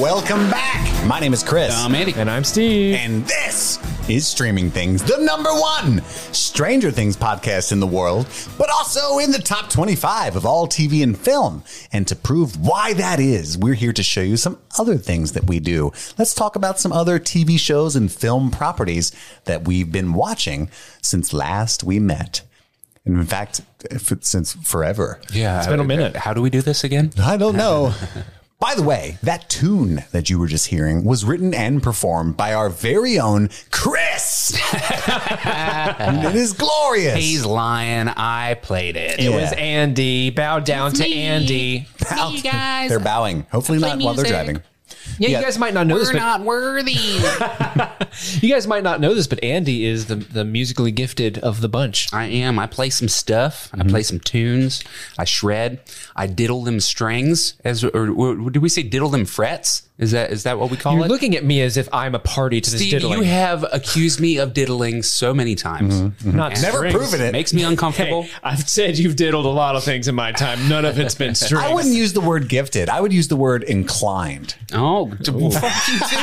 [0.00, 1.06] Welcome back.
[1.06, 1.74] My name is Chris.
[1.74, 2.14] I'm Andy.
[2.14, 2.94] And I'm Steve.
[2.94, 3.78] And this
[4.10, 6.02] is Streaming Things, the number one
[6.32, 8.26] Stranger Things podcast in the world,
[8.58, 11.62] but also in the top 25 of all TV and film.
[11.92, 15.44] And to prove why that is, we're here to show you some other things that
[15.44, 15.92] we do.
[16.18, 19.12] Let's talk about some other TV shows and film properties
[19.44, 20.70] that we've been watching
[21.00, 22.42] since last we met.
[23.04, 25.20] And in fact, if it's since forever.
[25.32, 25.58] Yeah.
[25.58, 26.16] It's been a minute.
[26.16, 27.12] How do we do this again?
[27.18, 27.94] I don't know.
[28.60, 32.52] By the way, that tune that you were just hearing was written and performed by
[32.52, 34.52] our very own Chris.
[35.48, 37.16] and it is glorious.
[37.16, 38.08] He's lying.
[38.08, 39.18] I played it.
[39.18, 40.28] It was Andy.
[40.28, 41.22] Bow down to me.
[41.22, 41.88] Andy.
[42.10, 42.90] Bow- you guys.
[42.90, 43.46] They're bowing.
[43.50, 44.44] Hopefully Play not while they're music.
[44.44, 44.62] driving.
[45.20, 45.38] Yeah, Yeah.
[45.40, 46.92] you guys might not know this, We're but not worthy.
[48.40, 51.68] you guys might not know this, but Andy is the, the musically gifted of the
[51.68, 52.10] bunch.
[52.10, 52.58] I am.
[52.58, 53.68] I play some stuff.
[53.74, 53.90] I mm-hmm.
[53.90, 54.82] play some tunes.
[55.18, 55.80] I shred.
[56.16, 57.54] I diddle them strings.
[57.64, 59.82] As or, or did we say diddle them frets?
[60.00, 61.10] Is that is that what we call You're it?
[61.10, 63.18] looking at me as if I'm a party to this diddling.
[63.18, 65.94] you have accused me of diddling so many times.
[65.94, 66.36] Mm-hmm, mm-hmm.
[66.36, 66.94] not Never strings.
[66.96, 67.32] proven it.
[67.32, 68.00] Makes me uncomfortable.
[68.30, 70.68] Hey, I've said you've diddled a lot of things in my time.
[70.68, 71.64] None of it's been strings.
[71.64, 72.88] I wouldn't use the word gifted.
[72.88, 74.56] I would use the word inclined.
[74.72, 76.16] Oh, to- fuck you too.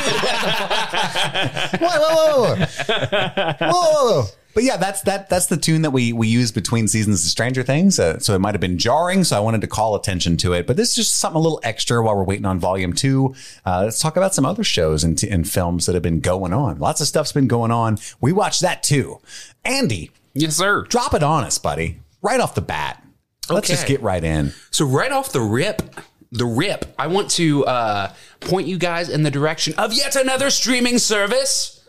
[1.80, 2.56] whoa, whoa, whoa,
[3.60, 4.24] whoa, whoa, whoa.
[4.54, 5.28] But yeah, that's that.
[5.28, 8.00] That's the tune that we we use between seasons of Stranger Things.
[8.00, 9.22] Uh, so it might have been jarring.
[9.22, 10.66] So I wanted to call attention to it.
[10.66, 13.34] But this is just something a little extra while we're waiting on Volume Two.
[13.64, 16.52] Uh, let's talk about some other shows and, t- and films that have been going
[16.52, 16.78] on.
[16.80, 17.98] Lots of stuff's been going on.
[18.20, 19.20] We watched that too.
[19.64, 20.82] Andy, yes, sir.
[20.84, 22.00] drop it on us, buddy.
[22.20, 23.00] Right off the bat.
[23.48, 23.74] Let's Okay.
[23.74, 24.52] just get right in.
[24.72, 25.82] So right off the rip,
[26.30, 30.50] the rip, I want to uh, point you guys in the direction of yet another
[30.50, 31.82] streaming service.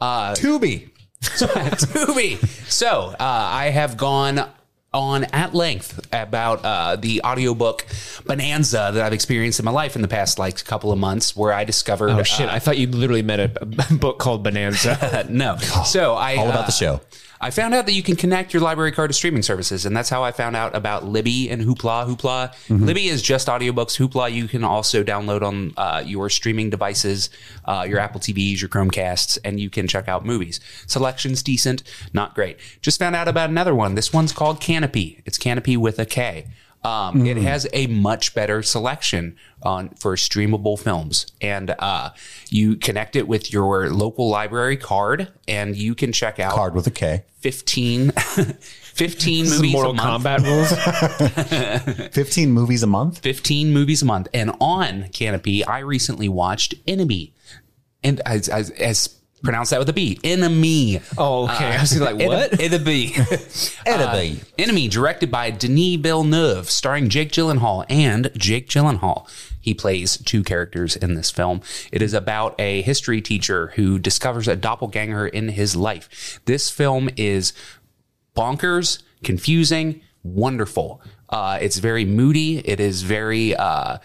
[0.00, 0.90] Uh, Tubi.
[1.20, 2.38] Tubi.
[2.70, 4.48] So uh, I have gone
[4.92, 7.86] on at length about uh, the audiobook
[8.26, 11.52] bonanza that I've experienced in my life in the past like couple of months, where
[11.52, 12.10] I discovered.
[12.10, 12.48] Oh shit!
[12.48, 14.98] I thought you literally meant a, a book called Bonanza.
[15.00, 15.56] uh, no.
[15.58, 17.00] So I All about uh, the show.
[17.42, 20.10] I found out that you can connect your library card to streaming services, and that's
[20.10, 22.06] how I found out about Libby and Hoopla.
[22.06, 22.54] Hoopla.
[22.68, 23.96] Libby is just audiobooks.
[23.96, 27.30] Hoopla you can also download on uh, your streaming devices,
[27.64, 30.60] uh, your Apple TVs, your Chromecasts, and you can check out movies.
[30.86, 32.58] Selection's decent, not great.
[32.82, 33.94] Just found out about another one.
[33.94, 35.22] This one's called Kanopy.
[35.24, 36.46] It's Kanopy with a K.
[36.82, 42.10] Um, It has a much better selection on for streamable films, and uh,
[42.48, 46.86] you connect it with your local library card, and you can check out Card with
[46.86, 47.24] a K.
[47.40, 50.24] 15, 15 movies Mortal a month.
[50.24, 50.44] Kombat
[51.98, 52.08] rules.
[52.14, 53.18] 15 movies a month.
[53.18, 54.28] 15 movies a month.
[54.34, 57.32] And on Kanopy, I recently watched Enemy.
[58.02, 60.18] And as, as, as pronounce that with a B.
[60.22, 61.00] Enemy.
[61.16, 61.76] Oh, okay.
[61.76, 62.60] I was like, what?
[62.60, 63.14] Enemy.
[63.86, 64.40] Enemy.
[64.40, 69.28] Uh, Enemy, directed by Denis Villeneuve, starring Jake Gyllenhaal and Jake Gyllenhaal.
[69.60, 71.60] He plays two characters in this film.
[71.92, 76.40] It is about a history teacher who discovers a doppelganger in his life.
[76.44, 77.52] This film is
[78.36, 81.02] bonkers, confusing, wonderful.
[81.28, 82.58] Uh, it's very moody.
[82.58, 83.54] It is very.
[83.54, 83.98] Uh,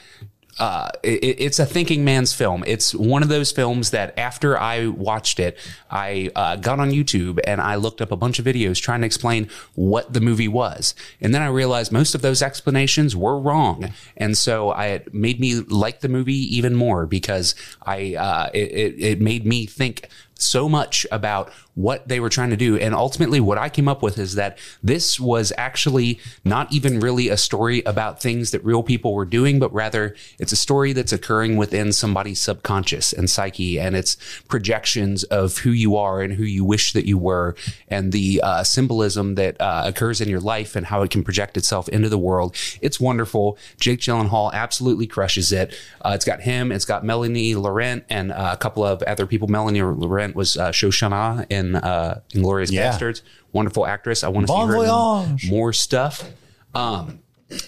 [0.59, 2.63] uh, it, it's a thinking man's film.
[2.66, 5.57] It's one of those films that after I watched it,
[5.91, 9.05] I uh, got on YouTube and I looked up a bunch of videos trying to
[9.05, 13.91] explain what the movie was, and then I realized most of those explanations were wrong,
[14.17, 18.72] and so I it made me like the movie even more because I uh, it,
[18.72, 22.78] it, it made me think so much about what they were trying to do.
[22.78, 27.28] And ultimately, what I came up with is that this was actually not even really
[27.28, 31.12] a story about things that real people were doing, but rather it's a story that's
[31.12, 33.78] occurring within somebody's subconscious and psyche.
[33.78, 37.56] And it's projections of who you are and who you wish that you were,
[37.90, 41.57] and the uh, symbolism that uh, occurs in your life and how it can project
[41.57, 42.56] itself into the world.
[42.81, 43.57] It's wonderful.
[43.79, 45.78] Jake Gyllenhaal absolutely crushes it.
[46.02, 49.49] Uh, it's got him, it's got Melanie Laurent, and uh, a couple of other people.
[49.49, 52.91] Melanie Laurent was uh, Shosanna in uh, Inglourious Yeah.
[52.91, 53.22] Basterds.
[53.51, 54.23] Wonderful actress.
[54.23, 56.29] I want to see Bon her in more stuff.
[56.73, 57.19] Um,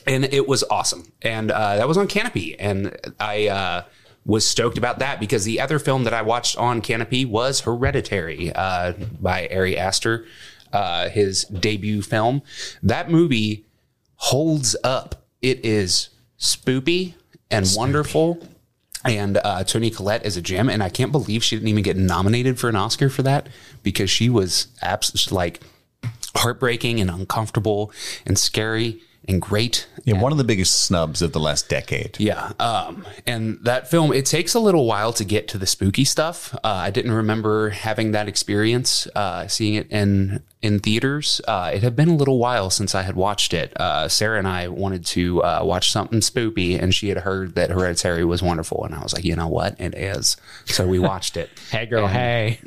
[0.05, 1.11] and it was awesome.
[1.21, 3.83] And uh, that was on Kanopy, and I uh,
[4.25, 8.51] was stoked about that because the other film that I watched on Kanopy was Hereditary
[8.53, 10.25] uh, by Ari Aster,
[10.73, 12.41] uh, his debut film.
[12.83, 13.65] That movie
[14.15, 15.23] holds up.
[15.41, 17.13] It is spoopy
[17.49, 18.39] and wonderful.
[19.07, 21.97] And uh, Toni Collette is a gem, and I can't believe she didn't even get
[21.97, 23.47] nominated for an Oscar for that
[23.83, 25.61] because she was abs- like
[26.35, 27.91] heartbreaking and uncomfortable
[28.25, 29.87] and scary and great.
[30.05, 32.17] Yeah, one of the biggest snubs of the last decade.
[32.19, 32.53] Yeah.
[32.59, 36.55] Um, and that film, it takes a little while to get to the spooky stuff.
[36.55, 41.39] Uh, I didn't remember having that experience, uh, seeing it in in theaters.
[41.47, 43.79] Uh, it had been a little while since I had watched it.
[43.79, 47.69] Uh, Sarah and I wanted to uh, watch something spoopy, and she had heard that
[47.69, 50.35] Hereditary was wonderful, and I was like, you know what, it is.
[50.65, 51.49] So we watched it.
[51.67, 52.07] Hey, girl.
[52.07, 52.59] hey.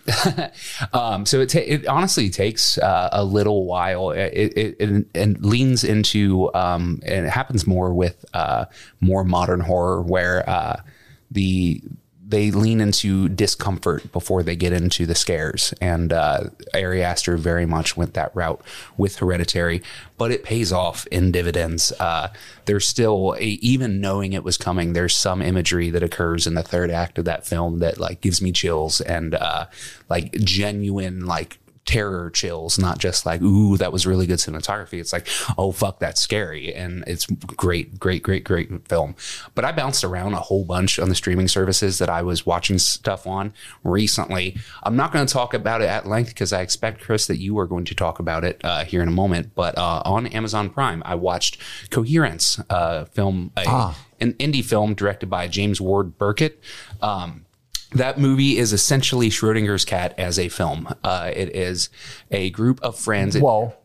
[0.93, 4.11] um, so it, ta- it honestly takes uh, a little while.
[4.11, 8.67] It, it, it, it leans into, um, and it happens more with uh,
[9.01, 10.83] more modern horror, where uh,
[11.31, 11.83] the
[12.31, 15.75] they lean into discomfort before they get into the scares.
[15.81, 16.45] And uh,
[16.75, 18.63] Ari Aster very much went that route
[18.97, 19.83] with Hereditary,
[20.17, 21.93] but it pays off in dividends.
[21.99, 22.29] Uh,
[22.67, 26.63] there's still, a, even knowing it was coming, there's some imagery that occurs in the
[26.63, 29.67] third act of that film that like gives me chills and uh,
[30.09, 35.01] like genuine like terror chills, not just like, ooh, that was really good cinematography.
[35.01, 35.27] It's like,
[35.59, 36.73] oh, fuck, that's scary.
[36.75, 39.17] And it's great, great, great, great film.
[39.55, 42.79] But I bounced around a whole bunch on the streaming services that I was watching
[42.79, 44.57] stuff on recently.
[44.83, 47.59] I'm not going to talk about it at length because I expect, Chris, that you
[47.59, 49.55] are going to talk about it uh, here in a moment.
[49.55, 51.59] But uh, on Amazon Prime, I watched
[51.91, 56.55] Coherence, uh, film, a, an indie film directed by James Ward Byrkit.
[57.03, 57.47] Um,
[57.93, 60.93] that movie is essentially Schrodinger's cat as a film.
[61.03, 61.91] Uh, it is
[62.31, 63.39] a group of friends.
[63.39, 63.77] Well,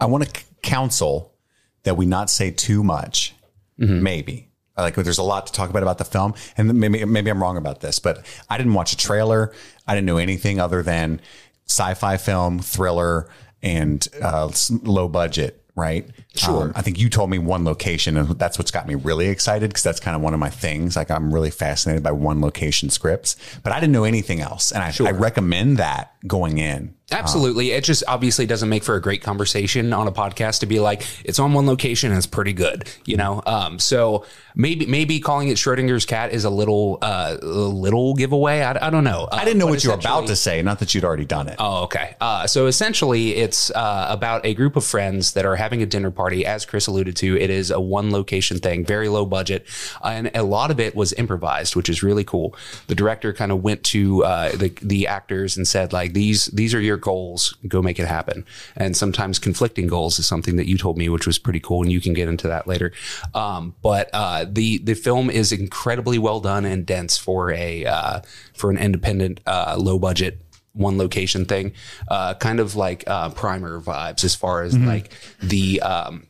[0.00, 1.34] I want to counsel
[1.82, 3.34] that we not say too much.
[3.76, 7.40] Maybe like there's a lot to talk about about the film, and maybe maybe I'm
[7.42, 9.52] wrong about this, but I didn't watch a trailer.
[9.86, 11.20] I didn't know anything other than
[11.66, 13.28] sci-fi film, thriller,
[13.62, 14.50] and uh,
[14.82, 15.63] low budget.
[15.76, 16.08] Right.
[16.36, 16.64] Sure.
[16.64, 19.70] Um, I think you told me one location, and that's what's got me really excited
[19.70, 20.94] because that's kind of one of my things.
[20.94, 23.34] Like I'm really fascinated by one location scripts,
[23.64, 26.94] but I didn't know anything else, and I, I recommend that going in.
[27.12, 27.70] Absolutely.
[27.70, 31.06] It just obviously doesn't make for a great conversation on a podcast to be like,
[31.24, 33.42] it's on one location and it's pretty good, you know?
[33.46, 34.24] Um, so
[34.54, 38.62] maybe, maybe calling it Schrodinger's cat is a little, uh, a little giveaway.
[38.62, 39.28] I, I don't know.
[39.30, 41.56] I didn't know what you were about to say, not that you'd already done it.
[41.58, 42.16] Oh, okay.
[42.20, 46.10] Uh, so essentially, it's uh, about a group of friends that are having a dinner
[46.10, 46.46] party.
[46.46, 49.66] As Chris alluded to, it is a one location thing, very low budget,
[50.02, 52.56] and a lot of it was improvised, which is really cool.
[52.86, 56.74] The director kind of went to uh, the the actors and said, like, these these
[56.74, 58.44] are your goals, go make it happen.
[58.76, 61.92] And sometimes conflicting goals is something that you told me, which was pretty cool, and
[61.92, 62.92] you can get into that later.
[63.34, 68.20] Um, but uh, the the film is incredibly well done and dense for a uh,
[68.54, 70.40] for an independent, uh, low budget
[70.72, 71.72] one location thing,
[72.08, 76.26] uh, kind of like uh, primer vibes as far as like the um,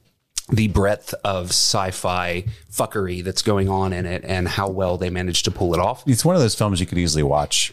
[0.50, 5.46] the breadth of sci-fi fuckery that's going on in it and how well they managed
[5.46, 6.04] to pull it off.
[6.06, 7.72] It's one of those films you could easily watch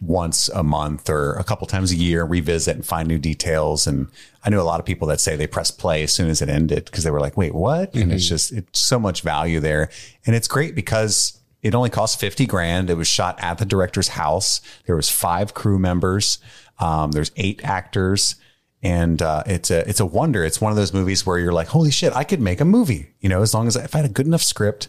[0.00, 3.86] once a month or a couple times a year, revisit and find new details.
[3.86, 4.08] And
[4.44, 6.48] I know a lot of people that say they press play as soon as it
[6.48, 7.94] ended because they were like, wait, what?
[7.94, 9.90] And it's just, it's so much value there.
[10.26, 12.88] And it's great because it only cost 50 grand.
[12.88, 14.60] It was shot at the director's house.
[14.86, 16.38] There was five crew members.
[16.78, 18.36] Um, there's eight actors
[18.82, 20.44] and uh, it's a it's a wonder.
[20.44, 23.10] It's one of those movies where you're like, holy shit, I could make a movie.
[23.20, 24.88] You know, as long as I, if I had a good enough script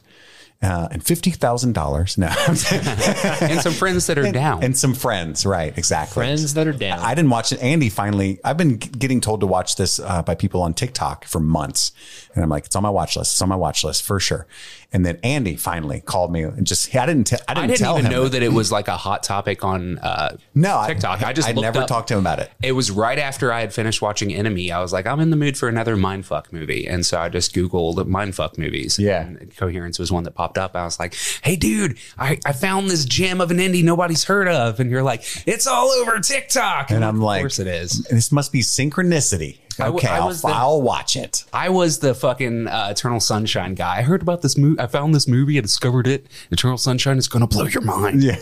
[0.61, 2.17] uh, and fifty thousand dollars.
[2.17, 2.57] No, and
[3.61, 4.63] some friends that are down.
[4.63, 5.75] and some friends, right?
[5.77, 6.13] Exactly.
[6.21, 6.99] Friends that are down.
[6.99, 7.61] I didn't watch it.
[7.61, 8.39] Andy finally.
[8.43, 11.91] I've been getting told to watch this uh, by people on TikTok for months,
[12.35, 13.33] and I'm like, it's on my watch list.
[13.33, 14.45] It's on my watch list for sure.
[14.93, 17.27] And then Andy finally called me and just I didn't.
[17.27, 18.11] T- I didn't, I didn't tell even him.
[18.11, 21.23] know that it was like a hot topic on uh, No, TikTok.
[21.23, 22.51] I just I never up- talked to him about it.
[22.61, 24.69] It was right after I had finished watching Enemy.
[24.69, 26.87] I was like, I'm in the mood for another mindfuck movie.
[26.87, 28.99] And so I just Googled mindfuck movies.
[28.99, 29.21] Yeah.
[29.21, 30.75] And Coherence was one that popped up.
[30.75, 34.49] I was like, hey, dude, I, I found this gem of an indie nobody's heard
[34.49, 34.81] of.
[34.81, 36.91] And you're like, it's all over TikTok.
[36.91, 38.03] And I'm like, of course it is.
[38.11, 39.59] This must be synchronicity.
[39.77, 41.45] W- Okay, I I'll, the- I'll watch it.
[41.53, 43.97] I was the fucking uh, Eternal Sunshine guy.
[43.97, 44.79] I heard about this movie.
[44.79, 45.57] I found this movie.
[45.57, 46.27] I discovered it.
[46.51, 48.23] Eternal Sunshine is going to blow your mind.
[48.23, 48.37] Yeah.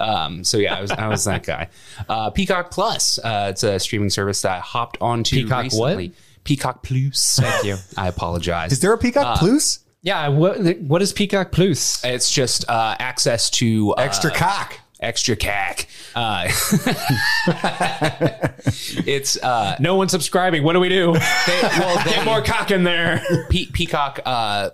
[0.00, 1.68] Um, so yeah, I was I was that guy.
[2.08, 3.18] Uh, Peacock Plus.
[3.18, 5.96] Uh, it's a streaming service that I hopped onto Peacock what?
[5.96, 6.12] recently.
[6.42, 7.38] Peacock Plus.
[7.40, 7.76] Thank you.
[7.96, 8.72] I apologize.
[8.72, 9.78] Is there a Uh, Peacock Plus?
[10.02, 10.26] yeah.
[10.28, 12.04] What, what is Peacock Plus?
[12.04, 14.80] it's just uh, access to uh, Extra cock.
[15.04, 15.86] Extra cack.
[16.14, 16.44] Uh,
[19.06, 20.62] it's uh, No one's subscribing.
[20.62, 21.12] What do we do?
[21.12, 23.22] they, well, they, Get more cock in there.
[23.50, 24.70] Pe- Peacock uh,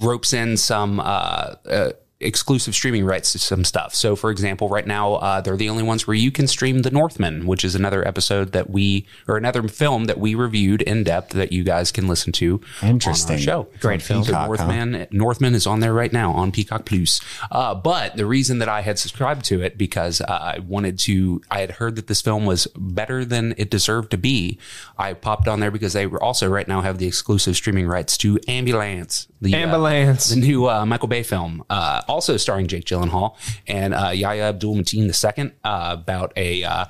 [0.00, 3.94] ropes in some uh, uh, exclusive streaming rights to some stuff.
[3.94, 6.90] So, for example, right now uh, they're the only ones where you can stream The
[6.90, 11.30] Northman, which is another episode that we or another film that we reviewed in depth
[11.30, 12.60] that you guys can listen to.
[12.82, 13.38] Interesting.
[13.38, 13.68] show.
[13.80, 14.24] Great film.
[14.24, 14.46] Peacock, huh?
[14.46, 17.20] Northman, Northman is on there right now on Peacock Plus.
[17.50, 21.40] Uh, but the reason that I had subscribed to it because uh, I wanted to,
[21.50, 24.58] I had heard that this film was better than it deserved to be.
[24.98, 28.38] I popped on there because they also right now have the exclusive streaming rights to
[28.46, 30.30] Ambulance, the uh, Ambulance.
[30.30, 34.76] the new uh, Michael Bay film, uh, also starring Jake Gyllenhaal and uh, Yahya Abdul
[34.76, 36.84] Mateen II, uh, about a uh,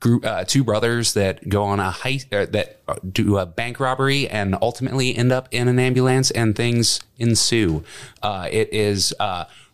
[0.00, 2.80] group, uh, two brothers that go on a heist, uh, that
[3.12, 7.82] do a bank robbery and ultimately end up in an ambulance, and things ensue.
[8.22, 9.14] Uh, it is.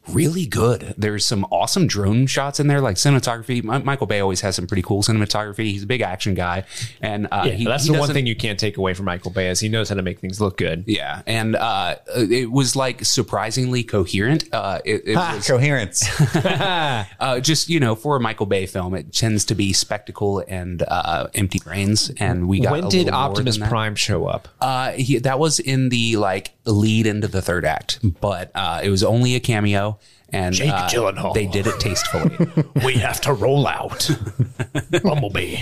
[0.07, 0.95] Uh, Really good.
[0.99, 3.65] There's some awesome drone shots in there, like cinematography.
[3.65, 5.65] Mi- Michael Bay always has some pretty cool cinematography.
[5.73, 6.65] He's a big action guy,
[7.01, 9.31] and uh, Yeah, he- that's he the one thing you can't take away from Michael
[9.31, 10.85] Bay is he knows how to make things look good.
[10.87, 14.45] Yeah, and uh, it was like surprisingly coherent.
[14.53, 16.05] Uh, it, it Ah, was coherence.
[16.37, 20.83] uh, just you know for a Michael Bay film, it tends to be spectacle and
[20.87, 22.11] uh, empty brains.
[22.19, 23.59] And we got When a did Optimus.
[23.59, 24.49] Prime show up?
[24.61, 28.91] Uh, he, that was in the like lead into the third act, but uh, it
[28.91, 29.94] was only a cameo.
[30.35, 31.33] And Jake uh, Gyllenhaal.
[31.35, 32.37] they did it tastefully.
[32.85, 34.11] we have to roll out.
[35.03, 35.59] Bumblebee.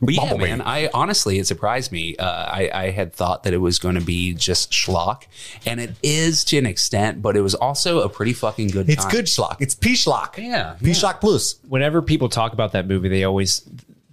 [0.00, 2.16] But yeah, man, I honestly, it surprised me.
[2.16, 5.22] Uh, I, I had thought that it was going to be just schlock,
[5.64, 8.90] and it is to an extent, but it was also a pretty fucking good.
[8.90, 9.10] It's time.
[9.12, 9.56] good schlock.
[9.60, 10.36] It's P schlock.
[10.36, 11.54] Yeah, P schlock plus.
[11.68, 13.66] Whenever people talk about that movie, they always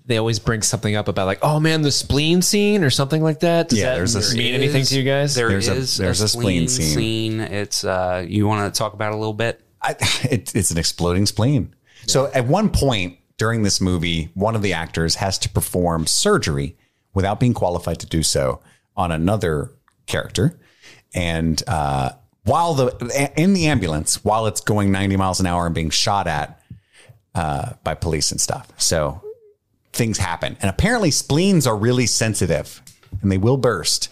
[0.05, 3.39] they always bring something up about like, oh man, the spleen scene or something like
[3.39, 3.69] that.
[3.69, 5.33] Does Yeah, that there's a- mean anything to you guys?
[5.35, 7.39] There There's is a- there's a spleen scene.
[7.39, 9.61] It's uh, you want to talk about it a little bit?
[9.83, 11.75] I, it, it's an exploding spleen.
[12.07, 16.77] So at one point during this movie, one of the actors has to perform surgery
[17.13, 18.61] without being qualified to do so
[18.95, 19.71] on another
[20.05, 20.59] character.
[21.13, 22.11] And uh,
[22.43, 26.27] while the in the ambulance, while it's going 90 miles an hour and being shot
[26.27, 26.59] at
[27.35, 28.71] uh, by police and stuff.
[28.77, 29.21] So
[29.91, 30.57] things happen.
[30.61, 32.81] And apparently spleens are really sensitive
[33.21, 34.09] and they will burst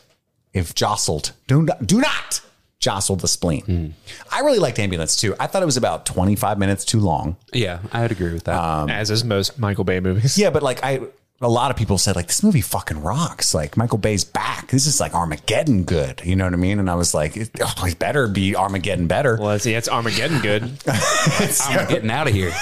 [0.54, 1.32] if jostled.
[1.48, 2.42] Do not, do not
[2.82, 3.96] jostle the spleen.
[4.32, 5.36] I really liked Ambulance too.
[5.40, 7.38] I thought it was about 25 minutes too long.
[7.54, 8.62] Yeah, I would agree with that.
[8.62, 10.38] Um, As is most Michael Bay movies.
[10.38, 11.00] Yeah, but like I
[11.44, 13.54] a lot of people said like this movie fucking rocks.
[13.54, 14.68] Like Michael Bay's back.
[14.68, 16.22] This is like Armageddon good.
[16.24, 16.78] You know what I mean?
[16.80, 19.38] And I was like, it, oh, it better be Armageddon better.
[19.38, 20.64] Well, it's, yeah, it's Armageddon good.
[20.88, 22.52] I'm getting out of here.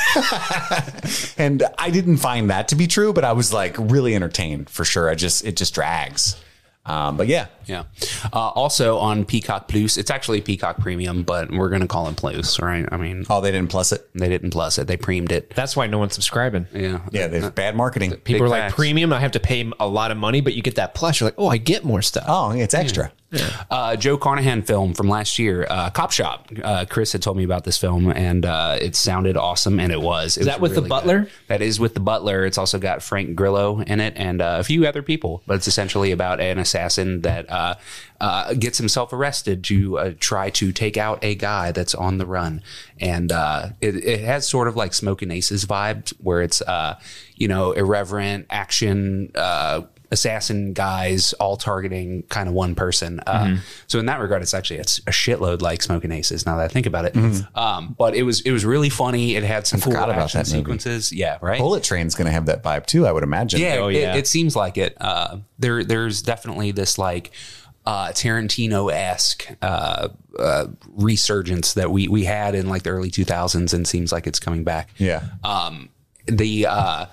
[1.37, 4.83] And I didn't find that to be true, but I was like really entertained for
[4.83, 5.09] sure.
[5.09, 6.35] I just it just drags.
[6.89, 7.83] Um, but yeah, Yeah.
[8.33, 12.15] Uh, also on Peacock Plus, it's actually Peacock Premium, but we're going to call it
[12.15, 12.87] Plus, right?
[12.91, 14.09] I mean, oh, they didn't plus it.
[14.15, 15.53] they didn't plus it; they premed it.
[15.55, 16.65] That's why no one's subscribing.
[16.73, 17.01] Yeah.
[17.11, 18.11] Yeah, there's bad marketing.
[18.11, 18.75] People Big are like facts.
[18.75, 19.13] premium.
[19.13, 21.19] I have to pay a lot of money, but you get that plus.
[21.19, 22.25] You're like, oh, I get more stuff.
[22.27, 23.11] Oh, it's extra.
[23.69, 26.49] Uh, Joe Carnahan film from last year, uh, Cop Shop.
[26.63, 30.01] Uh, Chris had told me about this film, and uh, it sounded awesome, and it
[30.01, 30.37] was.
[30.37, 31.27] It Is that with the butler?
[31.47, 32.45] That is with the butler.
[32.45, 35.67] It's also got Frank Grillo in it and uh, a few other people, but it's
[35.67, 37.75] essentially about an assassin that uh,
[38.19, 42.25] uh, gets himself arrested to uh, try to take out a guy that's on the
[42.25, 42.61] run,
[42.99, 46.99] and uh, it, it has sort of like Smoking Aces vibes, where it's uh,
[47.35, 49.31] you know irreverent action.
[50.11, 53.19] Assassin guys all targeting kind of one person.
[53.27, 53.55] Uh, Mm-hmm.
[53.87, 56.45] So in that regard, it's actually it's a shitload like Smoking Aces.
[56.45, 57.57] Now that I think about it, Mm-hmm.
[57.57, 59.35] um, but it was it was really funny.
[59.35, 60.59] It had some cool about action that movie.
[60.59, 61.11] sequences.
[61.13, 61.59] Yeah, right.
[61.59, 63.61] Bullet Train's going to have that vibe too, I would imagine.
[63.61, 64.15] Yeah, Oh, it- yeah.
[64.15, 64.97] It, seems like it.
[64.99, 67.31] Uh, there, there's definitely this like
[67.85, 73.73] uh, Tarantino esque uh, uh, resurgence that we we had in like the early 2000s,
[73.73, 74.89] and seems like it's coming back.
[74.97, 75.23] Yeah.
[75.43, 75.89] Um,
[76.27, 77.05] the uh,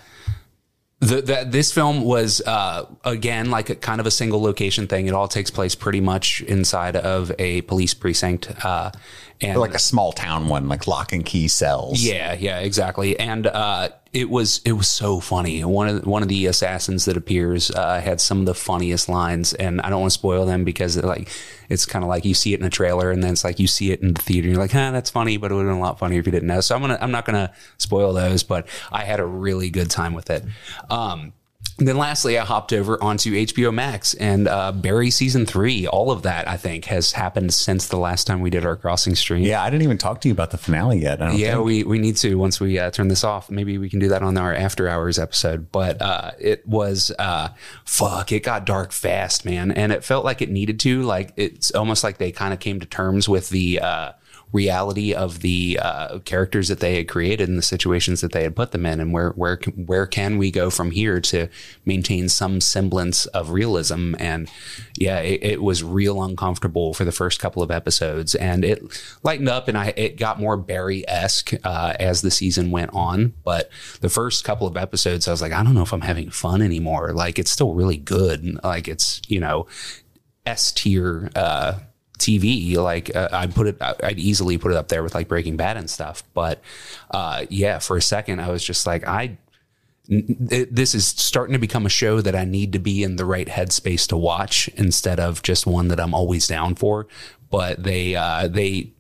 [1.06, 5.06] the, this film was uh, again like a kind of a single location thing.
[5.06, 8.90] It all takes place pretty much inside of a police precinct, uh,
[9.40, 12.02] and like a small town one, like lock and key cells.
[12.02, 13.18] yeah, yeah, exactly.
[13.18, 15.62] And uh, it was it was so funny.
[15.64, 19.52] One of one of the assassins that appears uh, had some of the funniest lines,
[19.52, 21.28] and I don't want to spoil them because it, like
[21.68, 23.66] it's kind of like you see it in a trailer, and then it's like you
[23.66, 25.70] see it in the theater, and you're like, huh, that's funny, but it would have
[25.70, 26.60] been a lot funnier if you didn't know.
[26.60, 30.14] So I'm gonna I'm not gonna spoil those, but I had a really good time
[30.14, 30.44] with it.
[30.88, 31.32] Um,
[31.78, 35.86] and then lastly, I hopped over onto HBO Max and uh, Barry season three.
[35.86, 39.14] All of that I think has happened since the last time we did our crossing
[39.14, 39.42] stream.
[39.42, 41.20] Yeah, I didn't even talk to you about the finale yet.
[41.20, 41.64] I don't Yeah, think.
[41.66, 43.50] we, we need to once we uh, turn this off.
[43.50, 45.70] Maybe we can do that on our after hours episode.
[45.70, 47.48] But uh, it was uh,
[47.84, 48.32] fuck.
[48.32, 51.02] It got dark fast, man, and it felt like it needed to.
[51.02, 54.12] Like it's almost like they kind of came to terms with the uh,
[54.52, 58.56] reality of the uh, characters that they had created and the situations that they had
[58.56, 61.48] put them in, and where where where can we go from here to
[61.84, 64.14] maintain some semblance of realism?
[64.18, 64.48] And
[64.96, 68.82] yeah, it, it was real uncomfortable for the first couple of episodes, and it
[69.22, 73.34] lightened up, and I it got more Barry esque uh, as the season went on.
[73.44, 76.30] But the first couple of episodes, I was like, I don't know if I'm having
[76.30, 77.12] fun anymore.
[77.12, 78.58] Like it's still really good.
[78.62, 79.66] Like it's you know
[80.46, 81.80] S tier uh,
[82.18, 82.76] TV.
[82.76, 85.76] Like uh, I put it, I'd easily put it up there with like Breaking Bad
[85.76, 86.22] and stuff.
[86.34, 86.60] But
[87.10, 89.38] uh, yeah, for a second, I was just like, I
[90.08, 93.24] it- This is starting to become a show that I need to be in the
[93.24, 97.06] right headspace to watch instead of just one that I'm always down for.
[97.50, 98.92] But they uh, they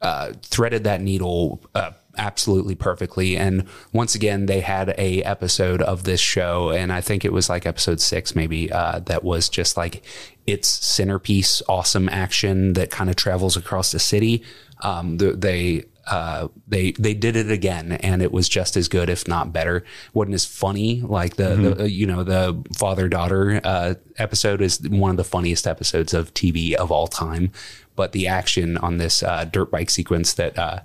[0.00, 3.36] uh, threaded that needle uh, absolutely perfectly.
[3.36, 7.48] And once again, they had a episode of this show, and I think it was
[7.48, 10.02] like episode six, maybe uh, that was just like
[10.46, 14.42] its centerpiece, awesome action that kind of travels across the city.
[14.80, 15.84] Um, they.
[16.06, 19.82] Uh, they they did it again, and it was just as good, if not better.
[20.12, 25.10] wasn't as funny like the, the you know the father daughter uh, episode is one
[25.10, 27.50] of the funniest episodes of TV of all time.
[27.96, 30.80] But the action on this uh, dirt bike sequence that uh,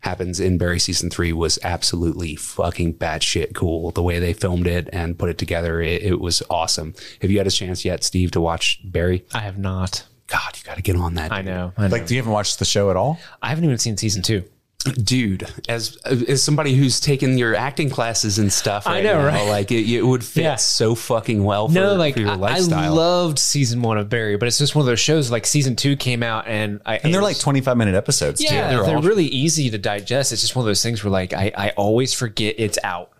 [0.00, 3.90] happens in Barry season three was absolutely fucking batshit cool.
[3.90, 6.94] The way they filmed it and put it together, it, it was awesome.
[7.22, 9.24] Have you had a chance yet, Steve, to watch Barry?
[9.34, 10.06] I have not.
[10.28, 11.32] God, you got to get on that.
[11.32, 11.72] I know.
[11.76, 11.88] I know.
[11.88, 13.18] Like, do you haven't watched the show at all?
[13.40, 14.44] I haven't even seen season two.
[14.92, 15.46] Dude.
[15.68, 19.48] As as somebody who's taken your acting classes and stuff, I know, now, right?
[19.48, 20.56] Like it, it would fit Yeah.
[20.56, 24.36] so fucking well for, No, like for your I, I loved season one of Barry,
[24.36, 25.30] but it's just one of those shows.
[25.30, 28.76] Like season two came out, and I And they're like 25 minute episodes yeah, too.
[28.76, 30.32] they're, They're all- really easy to digest.
[30.32, 33.12] It's just one of those things where like I, I always forget it's out.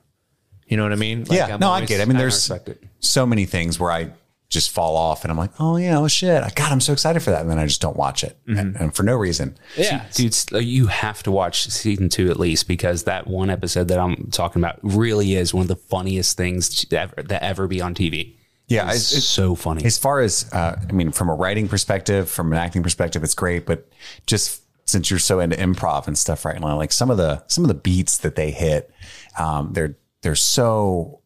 [0.67, 1.21] You know what I mean?
[1.25, 2.03] Like, yeah, I'm no, I get it.
[2.03, 2.83] I mean, there's respect it.
[2.99, 4.11] so many things where I
[4.49, 6.43] just fall off and I'm like, oh, yeah, oh shit.
[6.55, 7.41] God, I'm so excited for that.
[7.41, 8.39] And then I just don't watch it.
[8.47, 9.57] And, and for no reason.
[9.77, 13.99] Yeah, Dude, you have to watch season two at least because that one episode that
[13.99, 17.81] I'm talking about really is one of the funniest things to ever, that ever be
[17.81, 18.35] on TV.
[18.69, 19.85] Yeah, It's, it's, it's, so funny.
[19.85, 23.35] as far as, uh, I mean, from a writing perspective, from an acting perspective, it's
[23.35, 23.67] great.
[23.67, 23.89] But
[24.27, 27.65] just since you're so into improv and stuff right now, like some of the, some
[27.65, 28.93] of the beats that they hit,
[29.39, 31.21] um, they're, they're so,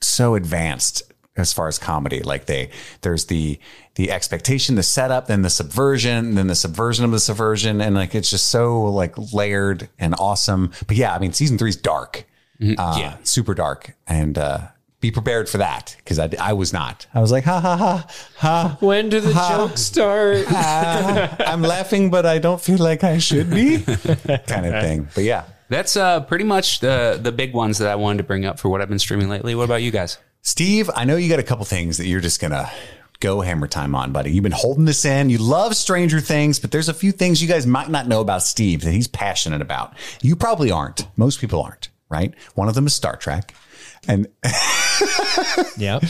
[0.00, 2.22] so advanced as far as comedy.
[2.22, 2.70] Like they,
[3.02, 3.58] there's the
[3.94, 8.14] the expectation, the setup, then the subversion, then the subversion of the subversion, and like
[8.14, 10.72] it's just so like layered and awesome.
[10.86, 12.24] But yeah, I mean, season three's dark,
[12.60, 13.16] uh, Yeah.
[13.24, 14.58] super dark, and uh,
[15.00, 17.06] be prepared for that because I, I was not.
[17.14, 18.06] I was like, ha ha ha
[18.36, 18.76] ha.
[18.80, 20.44] when do the jokes start?
[20.52, 23.78] I'm laughing, but I don't feel like I should be,
[24.46, 25.08] kind of thing.
[25.14, 28.44] But yeah, That's uh, pretty much the the big ones that I wanted to bring
[28.44, 29.54] up for what I've been streaming lately.
[29.54, 30.18] What about you guys?
[30.42, 32.70] Steve, I know you got a couple things that you're just gonna
[33.20, 34.32] go hammer time on, buddy.
[34.32, 35.28] You've been holding this in.
[35.28, 38.42] You love Stranger Things, but there's a few things you guys might not know about
[38.42, 39.94] Steve that he's passionate about.
[40.22, 41.06] You probably aren't.
[41.16, 42.34] Most people aren't, right?
[42.54, 43.54] One of them is Star Trek.
[44.08, 44.28] And
[45.76, 46.02] yep.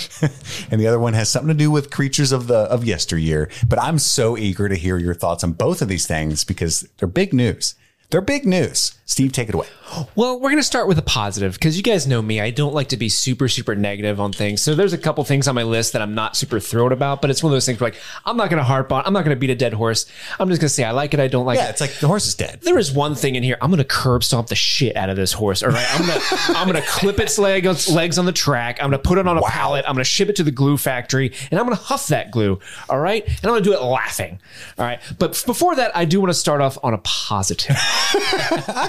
[0.71, 3.51] and the other one has something to do with creatures of the of yesteryear.
[3.69, 7.09] But I'm so eager to hear your thoughts on both of these things because they're
[7.09, 7.75] big news.
[8.11, 8.95] They're big news.
[9.07, 9.67] Steve, take it away.
[10.15, 12.41] Well, we're going to start with a positive because you guys know me.
[12.41, 14.63] I don't like to be super, super negative on things.
[14.63, 17.31] So there's a couple things on my list that I'm not super thrilled about, but
[17.31, 19.25] it's one of those things where like, I'm not going to harp on, I'm not
[19.25, 20.07] going to beat a dead horse.
[20.39, 21.67] I'm just going to say I like it, I don't like Yeah, it.
[21.67, 22.61] Yeah, it's like the horse is dead.
[22.63, 23.57] There is one thing in here.
[23.61, 25.63] I'm gonna curb stomp the shit out of this horse.
[25.63, 26.21] All right, I'm gonna
[26.59, 28.79] I'm gonna clip its leg legs on the track.
[28.83, 29.85] I'm gonna put it on a pallet.
[29.87, 32.59] I'm gonna ship it to the glue factory, and I'm gonna huff that glue.
[32.89, 34.41] All right, and I'm gonna do it laughing.
[34.79, 37.77] All right, but before that, I do want to start off on a positive.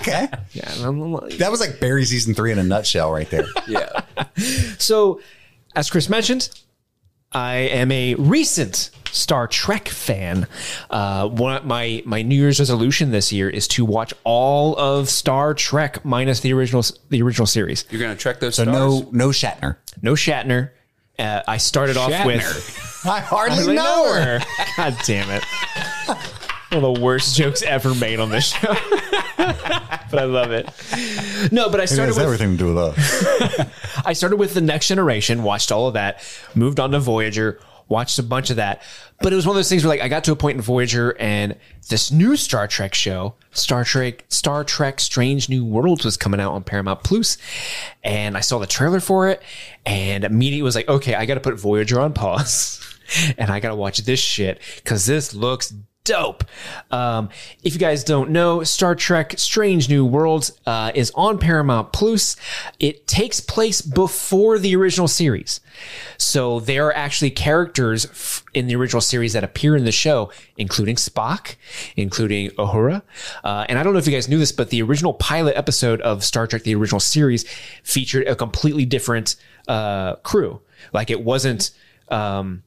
[0.02, 0.28] Okay.
[0.54, 3.46] Yeah, I'm like- That was like Barry season three in a nutshell right there.
[3.68, 4.02] Yeah.
[4.80, 5.22] So,
[5.76, 6.50] as Chris mentioned,
[7.32, 10.48] I am a recent Star Trek fan.
[10.90, 15.54] Uh, one my my New Year's resolution this year is to watch all of Star
[15.54, 17.86] Trek minus the original the original series.
[17.90, 18.76] You're gonna check those So stars?
[18.78, 19.78] no no Shatner.
[20.02, 20.72] No Shatner.
[21.20, 24.40] Uh, I started off with I hardly I know her.
[24.78, 25.44] God damn it!
[26.74, 28.74] One of the worst jokes ever made on this show,
[30.12, 30.66] but I love it.
[31.52, 34.02] No, but I It started has with everything to do with us.
[34.06, 38.20] I started with the Next Generation, watched all of that, moved on to Voyager, watched
[38.20, 38.82] a bunch of that.
[39.22, 40.62] But it was one of those things where like I got to a point in
[40.62, 41.56] Voyager and
[41.90, 46.54] this new Star Trek show, Star Trek Star Trek Strange New Worlds was coming out
[46.54, 47.38] on Paramount Plus.
[48.04, 49.42] And I saw the trailer for it
[49.86, 52.80] and immediately was like, okay, I got to put Voyager on pause.
[53.38, 56.44] And I gotta watch this shit because this looks dope.
[56.90, 57.30] Um,
[57.64, 62.36] if you guys don't know, Star Trek Strange New Worlds uh, is on Paramount Plus.
[62.80, 65.60] It takes place before the original series.
[66.18, 70.32] So there are actually characters f- in the original series that appear in the show,
[70.58, 71.56] including Spock,
[71.96, 73.02] including Uhura.
[73.44, 76.02] Uh, and I don't know if you guys knew this, but the original pilot episode
[76.02, 77.48] of Star Trek, the original series,
[77.84, 79.36] featured a completely different
[79.68, 80.62] uh, crew.
[80.94, 81.72] Like it wasn't.
[82.10, 82.64] Um,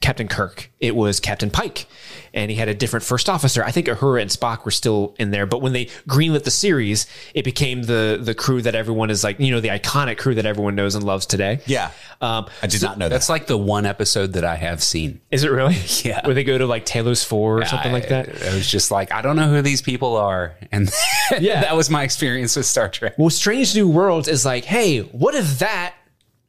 [0.00, 0.70] Captain Kirk.
[0.78, 1.86] It was Captain Pike,
[2.34, 3.64] and he had a different first officer.
[3.64, 7.06] I think Uhura and Spock were still in there, but when they greenlit the series,
[7.34, 10.44] it became the the crew that everyone is like, you know, the iconic crew that
[10.46, 11.60] everyone knows and loves today.
[11.66, 11.90] Yeah.
[12.20, 13.14] Um, I did not know that.
[13.14, 15.20] That's like the one episode that I have seen.
[15.30, 15.76] is it really?
[16.04, 16.24] Yeah.
[16.26, 18.28] Where they go to like Talos Four or something like that.
[18.42, 20.90] I, I was just like, I don't know who these people are, and
[21.40, 21.62] Yeah.
[21.62, 23.14] that was my experience with Star Trek.
[23.18, 25.94] Well, Strange New Worlds is like, hey, what if that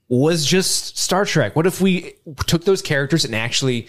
[0.10, 1.56] was just Star Trek?
[1.56, 2.14] What if we
[2.46, 3.88] took those characters and actually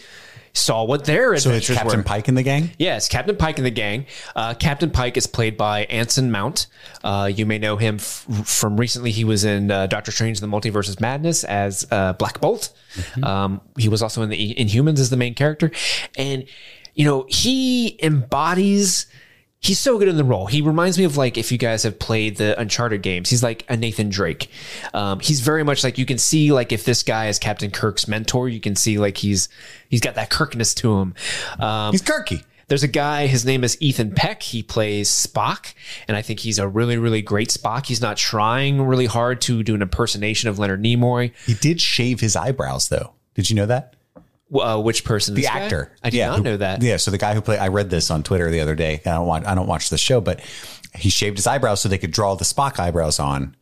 [0.54, 2.04] saw what their so adventures so it's Captain were?
[2.04, 2.70] Pike in the gang.
[2.78, 4.06] Yes, Captain Pike and the gang.
[4.34, 6.66] Uh, Captain Pike is played by Anson Mount.
[7.04, 9.10] Uh, you may know him f- from recently.
[9.12, 12.70] He was in uh, Doctor Strange: The Multiverse of Madness as uh, Black Bolt.
[13.22, 15.70] Um, he was also in the Inhumans as the main character,
[16.16, 16.44] and
[16.94, 19.06] you know he embodies.
[19.60, 20.46] He's so good in the role.
[20.46, 23.28] He reminds me of like if you guys have played the Uncharted games.
[23.28, 24.50] He's like a Nathan Drake.
[24.94, 28.06] Um, he's very much like you can see like if this guy is Captain Kirk's
[28.06, 29.48] mentor, you can see like he's
[29.88, 31.14] he's got that Kirkness to him.
[31.58, 32.44] Um, He's Kirky.
[32.68, 34.42] there's a guy, his name is Ethan Peck.
[34.44, 35.74] He plays Spock,
[36.06, 37.86] and I think he's a really, really great Spock.
[37.86, 41.32] He's not trying really hard to do an impersonation of Leonard Nimoy.
[41.46, 43.14] He did shave his eyebrows though.
[43.34, 43.94] Did you know that?
[44.54, 45.34] Uh, which person?
[45.34, 45.60] The this guy?
[45.60, 45.92] actor.
[46.02, 46.82] I did Yeah, not know that.
[46.82, 46.96] Yeah.
[46.96, 49.00] So the guy who played, I read this on Twitter the other day.
[49.04, 50.40] I don't watch, I don't watch the show, but
[50.94, 53.54] he shaved his eyebrows so they could draw the Spock eyebrows on.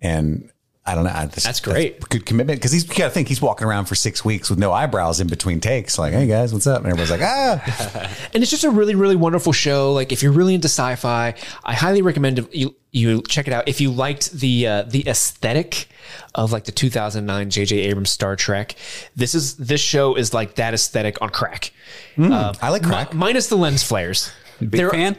[0.00, 0.50] And
[0.88, 1.26] I don't know.
[1.26, 2.00] This- That's great.
[2.08, 4.58] good commitment because he's you got to think he's walking around for six weeks with
[4.58, 5.98] no eyebrows in between takes.
[5.98, 6.78] Like, hey guys, what's up?
[6.82, 8.10] And everybody's like, ah.
[8.34, 9.92] And it's just a really, really wonderful show.
[9.92, 13.68] Like if you're really into sci-fi, I highly recommend you you check it out.
[13.68, 15.88] If you liked the uh, the aesthetic
[16.34, 17.76] of like the 2009 J.J.
[17.80, 18.74] Abrams Star Trek,
[19.14, 21.70] this is this show is like that aesthetic on crack.
[22.18, 23.12] I like crack.
[23.12, 24.32] Mi- minus the lens flares.
[24.60, 25.16] Big They're- fan.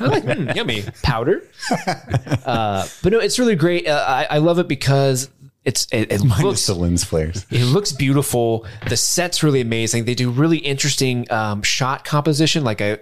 [0.00, 1.42] I'm like, mm, yummy powder.
[2.46, 3.88] Uh, but no, it's really great.
[3.88, 5.28] Uh, I, I love it because
[5.66, 7.44] it's it, it Minus looks the lens flares.
[7.50, 8.64] it looks beautiful.
[8.88, 10.04] The set's really amazing.
[10.04, 12.62] They do really interesting um, shot composition.
[12.64, 13.00] Like a,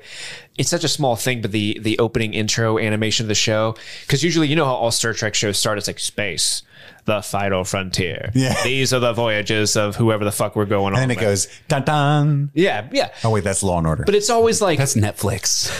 [0.56, 4.24] it's such a small thing, but the the opening intro animation of the show, because
[4.24, 5.76] usually you know how all Star Trek shows start.
[5.76, 6.62] It's like space,
[7.04, 8.30] the final frontier.
[8.34, 8.54] Yeah.
[8.64, 11.00] these are the voyages of whoever the fuck we're going on.
[11.02, 11.22] And it with.
[11.24, 12.50] goes dun dun.
[12.54, 13.10] yeah, yeah.
[13.24, 14.04] Oh wait, that's Law and Order.
[14.06, 15.70] But it's always like That's Netflix.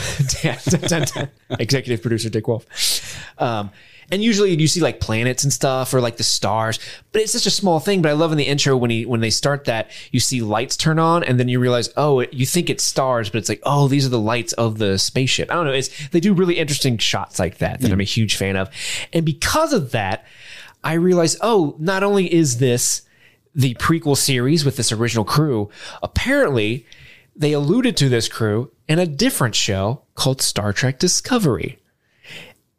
[0.43, 1.07] Dun, dun,
[1.49, 1.59] dun.
[1.59, 2.67] Executive producer Dick Wolf.
[3.39, 3.71] Um,
[4.15, 6.79] and usually you see like planets and stuff or like the stars,
[7.11, 8.01] but it's such a small thing.
[8.01, 10.77] But I love in the intro when he when they start that you see lights
[10.77, 13.61] turn on and then you realize oh it, you think it's stars, but it's like
[13.65, 15.51] oh these are the lights of the spaceship.
[15.51, 15.73] I don't know.
[15.73, 18.71] It's they do really interesting shots like that that I'm a huge fan of,
[19.13, 20.25] and because of that,
[20.85, 23.03] I realized oh not only is this
[23.53, 25.71] the prequel series with this original crew,
[26.05, 26.87] apparently
[27.35, 31.81] they alluded to this crew in a different show called Star Trek Discovery.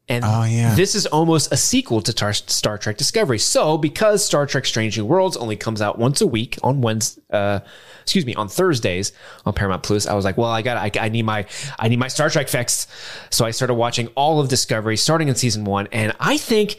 [0.07, 0.75] And Oh, yeah.
[0.75, 3.39] this is almost a sequel to Tar- Star Trek Discovery.
[3.39, 7.21] So, because Star Trek Strange New Worlds only comes out once a week on Wednesday,
[7.31, 7.59] uh,
[8.03, 9.13] excuse me, on Thursdays
[9.47, 11.47] on Paramount Plus, I was like, well, I got, I, I need my,
[11.79, 12.85] I need my Star Trek fix.
[13.31, 16.77] So I started watching all of Discovery, starting in season one, and I think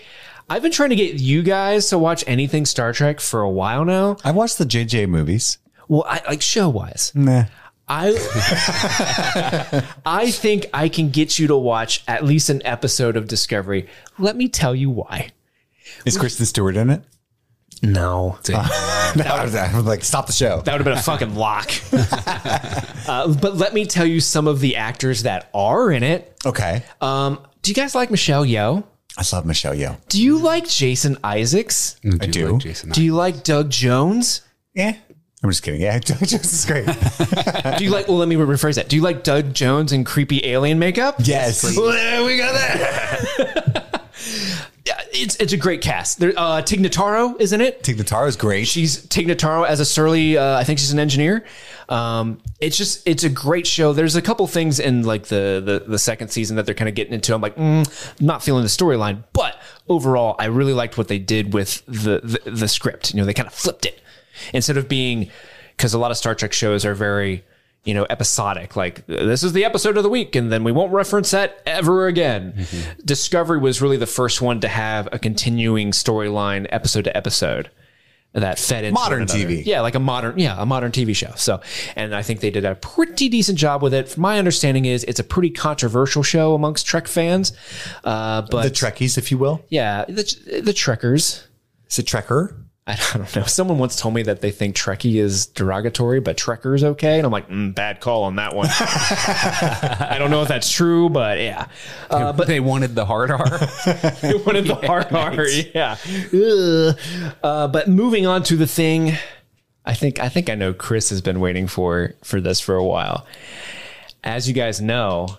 [0.49, 3.85] I've been trying to get you guys to watch anything Star Trek for a while
[3.85, 4.19] now.
[4.23, 5.59] I watched the JJ movies.
[5.89, 7.47] Well, I, like show wise, Nah.
[7.89, 8.09] I
[10.07, 13.89] I think I can get you to watch at least an episode of Discovery.
[14.19, 15.31] Let me tell you why.
[16.05, 17.03] Is Kristen Stewart in it?
[17.83, 18.39] No.
[19.15, 20.61] No, I was, I was like, stop the show.
[20.63, 21.71] That would have been a fucking lock.
[23.09, 26.37] uh, but let me tell you some of the actors that are in it.
[26.45, 26.83] Okay.
[27.01, 28.85] Um, do you guys like Michelle Yeoh?
[29.17, 29.97] I love Michelle Yeoh.
[30.09, 31.99] Do you like Jason Isaacs?
[32.21, 32.49] I do.
[32.49, 32.91] Like Jason.
[32.91, 34.43] Do you like Doug Jones?
[34.75, 34.97] Yeah.
[35.43, 35.81] I'm just kidding.
[35.83, 36.87] Yeah, Just is great.
[37.79, 38.09] Do you like?
[38.09, 38.89] Well, let me rephrase that.
[38.89, 41.17] Do you like Doug Jones and creepy alien makeup?
[41.19, 41.63] yes.
[41.77, 43.93] Well, we got that.
[44.87, 46.21] Yeah, it's it's a great cast.
[46.21, 47.83] There, uh, Tig Notaro isn't it.
[47.83, 48.69] Tig Notaro is great.
[48.69, 50.39] She's Tig Notaro as a surly.
[50.39, 51.45] Uh, I think she's an engineer.
[51.89, 53.93] Um, it's just it's a great show.
[53.93, 56.95] There's a couple things in like the the, the second season that they're kind of
[56.95, 57.35] getting into.
[57.35, 61.53] I'm like, mm, not feeling the storyline, but overall, I really liked what they did
[61.53, 63.13] with the, the the script.
[63.13, 64.01] You know, they kind of flipped it
[64.53, 65.31] instead of being
[65.77, 67.45] because a lot of Star Trek shows are very
[67.85, 70.93] you know episodic like this is the episode of the week and then we won't
[70.93, 72.67] reference that ever again
[73.05, 77.71] discovery was really the first one to have a continuing storyline episode to episode
[78.33, 79.27] that fed into Modern.
[79.27, 79.65] TV.
[79.65, 81.33] Yeah, like a modern, yeah, a modern TV show.
[81.37, 81.63] So,
[81.95, 84.19] and I think they did a pretty decent job with it.
[84.19, 87.55] My understanding is it's a pretty controversial show amongst Trek fans.
[88.05, 89.65] Uh, but The Trekkies, if you will.
[89.71, 91.47] yeah, the, the Trekkers.
[91.89, 92.55] Is it Trekker?
[92.89, 93.43] I don't know.
[93.43, 97.17] Someone once told me that they think Trekkie is derogatory, but Trekker is okay.
[97.17, 98.69] And I'm like, mm, bad call on that one.
[98.71, 101.67] I don't know if that's true, but yeah.
[102.09, 103.45] Uh, but they wanted the hard R.
[104.23, 105.49] They wanted the hard R.
[105.49, 105.97] Yeah.
[107.43, 109.15] Uh, but moving on to the thing,
[109.85, 112.85] I think I think I know Chris has been waiting for for this for a
[112.85, 113.27] while.
[114.23, 115.39] As you guys know,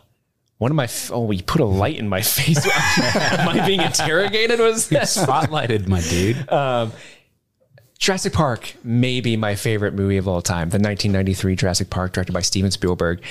[0.58, 2.66] one of my f- oh, we put a light in my face.
[2.66, 4.60] Am I being interrogated?
[4.60, 4.90] Was?
[4.90, 6.50] Spotlighted, my dude.
[7.98, 10.70] Jurassic Park may be my favorite movie of all time.
[10.70, 13.22] The 1993 Jurassic Park, directed by Steven Spielberg.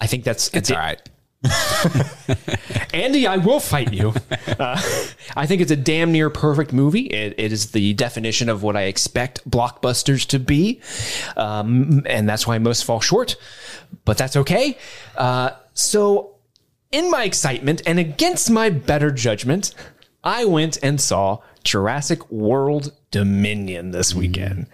[0.00, 1.00] I think that's It's all right.
[2.94, 4.14] Andy, I will fight you.
[4.58, 4.80] Uh,
[5.34, 7.06] I think it's a damn near perfect movie.
[7.06, 10.80] It, it is the definition of what I expect blockbusters to be.
[11.36, 13.36] Um, and that's why most fall short,
[14.04, 14.76] but that's okay.
[15.16, 16.36] Uh, so,
[16.92, 19.74] in my excitement and against my better judgment,
[20.24, 24.66] I went and saw Jurassic World Dominion this weekend.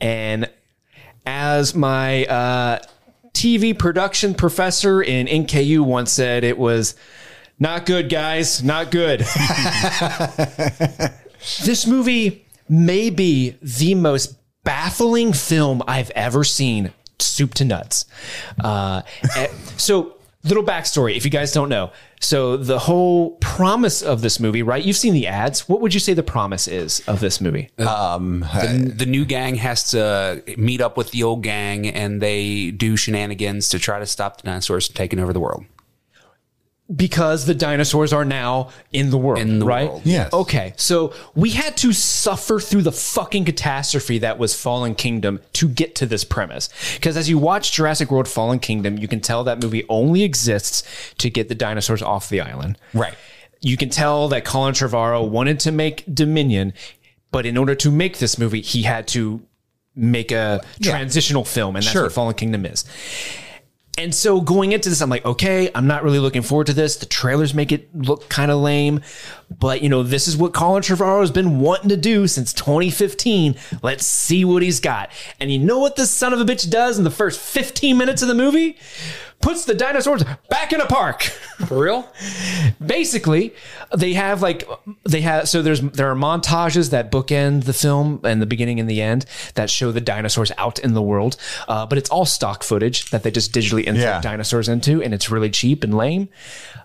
[0.00, 0.50] And
[1.24, 2.80] as my uh,
[3.32, 6.94] TV production professor in NKU once said, it was
[7.58, 9.20] not good, guys, not good.
[11.64, 18.04] this movie may be the most baffling film I've ever seen, soup to nuts.
[18.62, 19.02] Uh,
[19.36, 21.92] eh, so, little backstory if you guys don't know.
[22.20, 24.84] So, the whole promise of this movie, right?
[24.84, 25.68] You've seen the ads.
[25.68, 27.70] What would you say the promise is of this movie?
[27.78, 32.70] Um, the, the new gang has to meet up with the old gang and they
[32.70, 35.64] do shenanigans to try to stop the dinosaurs from taking over the world.
[36.94, 39.88] Because the dinosaurs are now in the world, In the right?
[39.88, 40.02] world.
[40.04, 40.32] Yes.
[40.32, 45.68] Okay, so we had to suffer through the fucking catastrophe that was Fallen Kingdom to
[45.68, 46.68] get to this premise.
[46.94, 50.82] Because as you watch Jurassic World Fallen Kingdom, you can tell that movie only exists
[51.18, 52.76] to get the dinosaurs off the island.
[52.92, 53.14] Right.
[53.60, 56.72] You can tell that Colin Trevorrow wanted to make Dominion,
[57.30, 59.40] but in order to make this movie, he had to
[59.94, 62.02] make a transitional film, and that's Sure.
[62.04, 62.84] what Fallen Kingdom is.
[63.98, 66.96] And so going into this, I'm like, okay, I'm not really looking forward to this.
[66.96, 69.02] The trailers make it look kind of lame,
[69.50, 73.54] but you know, this is what Colin Trevorrow has been wanting to do since 2015.
[73.82, 75.10] Let's see what he's got.
[75.38, 78.22] And you know what this son of a bitch does in the first 15 minutes
[78.22, 78.78] of the movie?
[79.42, 81.22] Puts the dinosaurs back in a park.
[81.66, 82.08] For real?
[82.84, 83.52] Basically,
[83.94, 84.66] they have like
[85.08, 88.88] they have so there's there are montages that bookend the film and the beginning and
[88.88, 91.36] the end that show the dinosaurs out in the world,
[91.68, 94.20] uh, but it's all stock footage that they just digitally insert Yeah.
[94.20, 96.28] dinosaurs into, and it's really cheap and lame.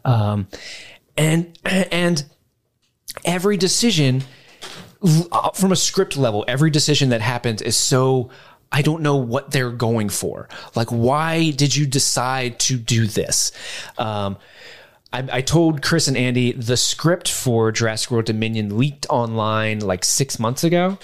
[0.03, 0.47] Um,
[1.15, 2.25] and and
[3.23, 4.23] every decision
[5.31, 8.29] uh, from a script level, every decision that happens is so
[8.71, 10.49] I don't know what they're going for.
[10.75, 13.51] Like, why did you decide to do this?
[13.97, 14.37] Um,
[15.13, 20.03] I, I told Chris and Andy the script for Jurassic World Dominion leaked online like
[20.03, 20.97] six months ago,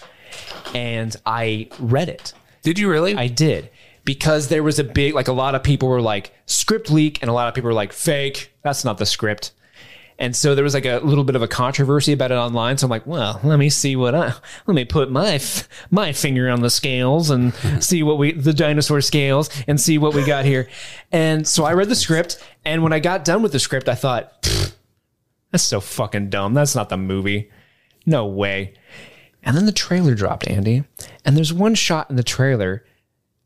[0.73, 2.34] and I read it.
[2.63, 3.15] Did you really?
[3.15, 3.69] I did
[4.06, 7.30] because there was a big like a lot of people were like script leak, and
[7.30, 8.54] a lot of people were like fake.
[8.62, 9.52] That's not the script.
[10.19, 12.78] And so there was like a little bit of a controversy about it online.
[12.78, 14.34] So I'm like, well, let me see what I
[14.67, 18.54] let me put my f- my finger on the scales and see what we the
[18.54, 20.69] dinosaur scales and see what we got here.
[21.12, 23.95] And so I read the script, and when I got done with the script, I
[23.95, 24.47] thought,
[25.52, 26.54] that's so fucking dumb.
[26.54, 27.52] That's not the movie.
[28.06, 28.73] No way.
[29.43, 30.84] And then the trailer dropped, Andy.
[31.26, 32.86] And there's one shot in the trailer.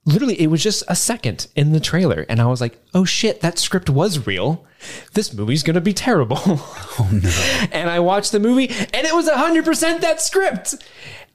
[0.07, 2.25] Literally, it was just a second in the trailer.
[2.29, 4.65] And I was like, oh shit, that script was real.
[5.13, 6.37] This movie's going to be terrible.
[6.99, 7.29] Oh no.
[7.71, 10.73] and I watched the movie and it was 100% that script.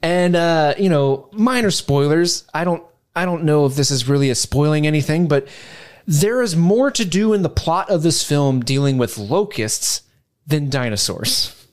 [0.01, 2.45] And, uh, you know, minor spoilers.
[2.53, 2.83] I don't,
[3.15, 5.47] I don't know if this is really a spoiling anything, but
[6.05, 10.01] there is more to do in the plot of this film dealing with locusts
[10.45, 11.63] than dinosaurs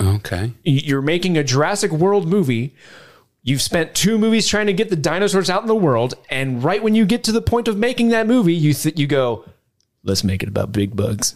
[0.00, 0.52] okay.
[0.62, 2.74] you're making a Jurassic World movie.
[3.48, 6.82] You've spent two movies trying to get the dinosaurs out in the world, and right
[6.82, 9.46] when you get to the point of making that movie, you th- you go,
[10.04, 11.34] "Let's make it about big bugs."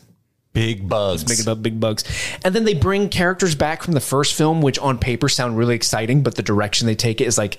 [0.53, 1.23] Big bugs.
[1.23, 2.05] Let's make it about big bugs,
[2.45, 5.75] and then they bring characters back from the first film, which on paper sound really
[5.75, 7.57] exciting, but the direction they take it is like,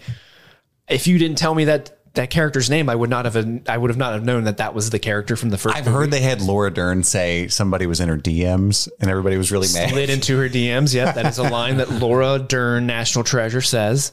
[0.87, 3.35] if you didn't tell me that that character's name, I would not have.
[3.67, 5.85] I would have not have known that that was the character from the 1st I've
[5.85, 9.67] heard they had Laura Dern say somebody was in her DMs and everybody was really
[9.73, 9.89] mad.
[9.89, 10.93] slid into her DMs.
[10.93, 14.11] Yep, that is a line that Laura Dern, National Treasure, says.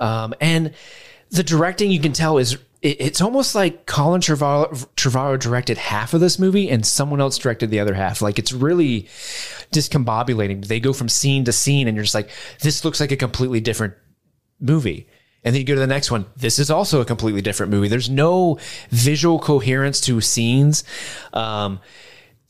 [0.00, 0.72] Um, and
[1.30, 6.14] the directing, you can tell, is it, it's almost like Colin Trevorrow, Trevorrow directed half
[6.14, 8.22] of this movie and someone else directed the other half.
[8.22, 9.02] Like it's really
[9.72, 10.66] discombobulating.
[10.66, 13.60] They go from scene to scene, and you're just like, this looks like a completely
[13.60, 13.92] different
[14.58, 15.06] movie.
[15.46, 16.26] And then you go to the next one.
[16.36, 17.86] This is also a completely different movie.
[17.86, 18.58] There's no
[18.90, 20.82] visual coherence to scenes.
[21.32, 21.78] Um,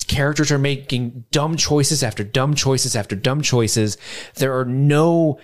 [0.09, 3.99] characters are making dumb choices after dumb choices after dumb choices.
[4.37, 5.39] There are no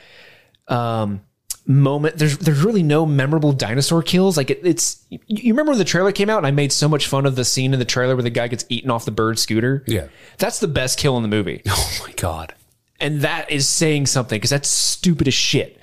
[0.69, 1.21] um,
[1.67, 2.17] moment.
[2.17, 4.37] There's there's really no memorable dinosaur kills.
[4.38, 6.88] Like it, it's you- you remember when the trailer came out and I made so
[6.88, 9.11] much fun of the scene in the trailer where the guy gets eaten off the
[9.11, 9.85] bird scooter.
[9.87, 10.07] Yeah.
[10.38, 12.55] that's the best kill in the movie Oh my god.
[13.03, 15.79] And that is saying something because that's stupid as shit.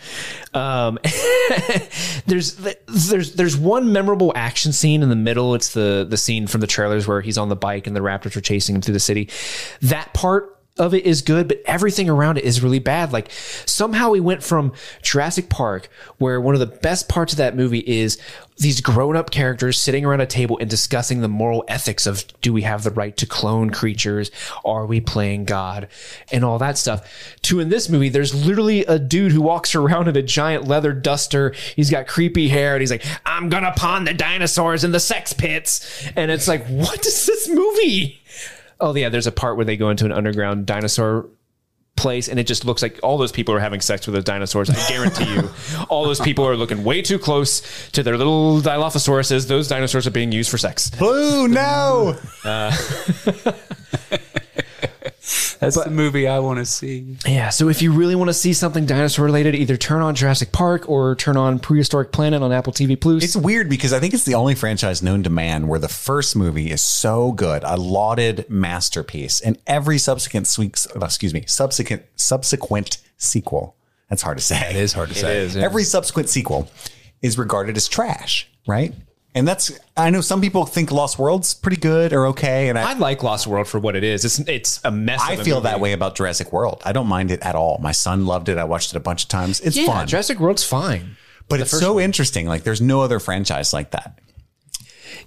[0.54, 0.98] Um,
[2.26, 2.56] there's
[2.88, 5.54] there's there's one memorable action scene in the middle.
[5.54, 8.36] It's the the scene from the trailers where he's on the bike and the raptors
[8.38, 9.30] are chasing him through the city.
[9.82, 13.12] That part of it is good, but everything around it is really bad.
[13.12, 13.30] Like
[13.66, 17.80] somehow we went from Jurassic Park, where one of the best parts of that movie
[17.80, 18.18] is
[18.60, 22.52] these grown up characters sitting around a table and discussing the moral ethics of do
[22.52, 24.32] we have the right to clone creatures?
[24.66, 25.88] Are we playing God?
[26.32, 27.36] And all that stuff.
[27.44, 30.94] To in this movie, there's literally a dude who walks around in a giant leather
[30.94, 31.52] duster.
[31.76, 35.32] He's got creepy hair and he's like, I'm gonna pawn the dinosaurs in the sex
[35.32, 36.08] pits.
[36.16, 38.19] And it's like, what is this movie?
[38.82, 41.30] Oh yeah, there's a part where they go into an underground dinosaur
[42.00, 44.70] place and it just looks like all those people are having sex with those dinosaurs.
[44.70, 45.50] I guarantee you,
[45.90, 49.48] all those people are looking way too close to their little Dilophosauruses.
[49.48, 50.90] Those dinosaurs are being used for sex.
[50.92, 52.18] Blue, no.
[52.46, 52.76] Uh,
[55.60, 57.18] That's the movie I want to see.
[57.26, 60.52] Yeah, so if you really want to see something dinosaur related, either turn on Jurassic
[60.52, 63.24] Park or turn on Prehistoric Planet on Apple TV Plus.
[63.24, 66.36] It's weird because I think it's the only franchise known to man where the first
[66.36, 72.04] movie is so good, a lauded masterpiece, and every subsequent week's, uh, excuse me, subsequent
[72.16, 73.76] subsequent sequel.
[74.10, 74.70] That's hard to say.
[74.70, 75.40] It is hard to say.
[75.40, 75.64] is, yeah.
[75.64, 76.70] Every subsequent sequel
[77.22, 78.94] is regarded as trash, right?
[79.36, 82.92] And that's I know some people think Lost World's pretty good or okay, and I
[82.92, 84.26] I like Lost World for what it is.
[84.26, 85.22] It's it's a mess.
[85.24, 85.66] I a feel movie.
[85.70, 86.82] that way about Jurassic World.
[86.84, 87.78] I don't mind it at all.
[87.80, 88.58] My son loved it.
[88.58, 89.60] I watched it a bunch of times.
[89.62, 91.16] It's Yeah, fun, Jurassic World's fine.
[91.48, 92.48] but it's so interesting.
[92.48, 94.18] Like there's no other franchise like that.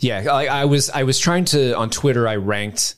[0.00, 2.26] Yeah, I, I was I was trying to on Twitter.
[2.26, 2.96] I ranked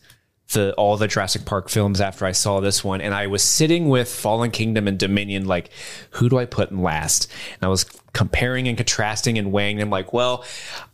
[0.53, 3.89] the all the Jurassic Park films after I saw this one, and I was sitting
[3.91, 5.47] with Fallen Kingdom and Dominion.
[5.47, 5.69] Like,
[6.13, 7.31] who do I put in last?
[7.55, 7.85] And I was
[8.15, 9.91] comparing and contrasting and weighing them.
[9.91, 10.45] Like, well,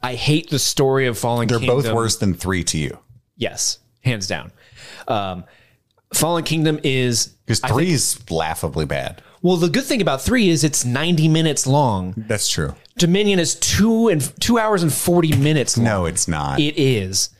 [0.03, 1.67] I hate the story of Fallen Kingdom.
[1.67, 1.93] They're Kingdom.
[1.93, 2.99] both worse than three to you
[3.37, 4.51] Yes, hands down.
[5.07, 5.45] Um,
[6.13, 9.23] Fallen Kingdom is because three is laughably bad.
[9.43, 9.57] well.
[9.57, 12.15] The good thing about three is it's ninety minutes long.
[12.17, 12.75] That's true.
[12.99, 15.85] Dominion is two and two hours and forty minutes long.
[15.85, 16.59] No, it's not.
[16.61, 17.31] It is.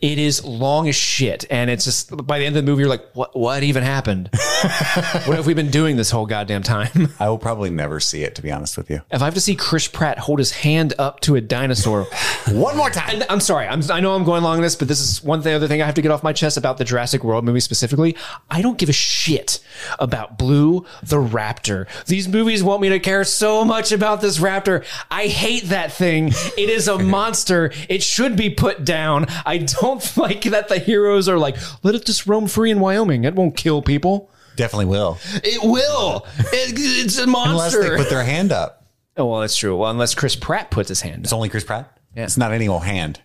[0.00, 2.88] It is long as shit, and it's just by the end of the movie, you're
[2.88, 3.36] like, "What?
[3.36, 4.30] What even happened?
[4.32, 8.34] what have we been doing this whole goddamn time?" I will probably never see it,
[8.36, 9.02] to be honest with you.
[9.10, 12.04] if I have to see Chris Pratt hold his hand up to a dinosaur,
[12.48, 13.10] One more time.
[13.16, 15.54] and I'm sorry, I'm, I know I'm going along this, but this is one thing,
[15.54, 18.16] other thing I have to get off my chest about the Jurassic World movie specifically.
[18.50, 19.58] I don't give a shit
[19.98, 21.86] about Blue the Raptor.
[22.06, 24.84] These movies want me to care so much about this raptor.
[25.10, 26.28] I hate that thing.
[26.56, 27.72] It is a monster.
[27.88, 29.26] It should be put down.
[29.44, 33.24] I don't like that the heroes are like, let it just roam free in Wyoming.
[33.24, 34.30] It won't kill people.
[34.56, 35.18] Definitely will.
[35.44, 36.26] It will.
[36.38, 37.50] It- it's a monster.
[37.52, 37.96] Unless they monster.
[37.96, 38.86] put their hand up.
[39.16, 39.76] oh, well, that's true.
[39.76, 41.24] Well, unless Chris Pratt puts his hand.
[41.24, 41.36] It's Up.
[41.36, 41.98] only Chris Pratt.
[42.16, 42.24] Yeah.
[42.24, 43.20] It's not any old hand.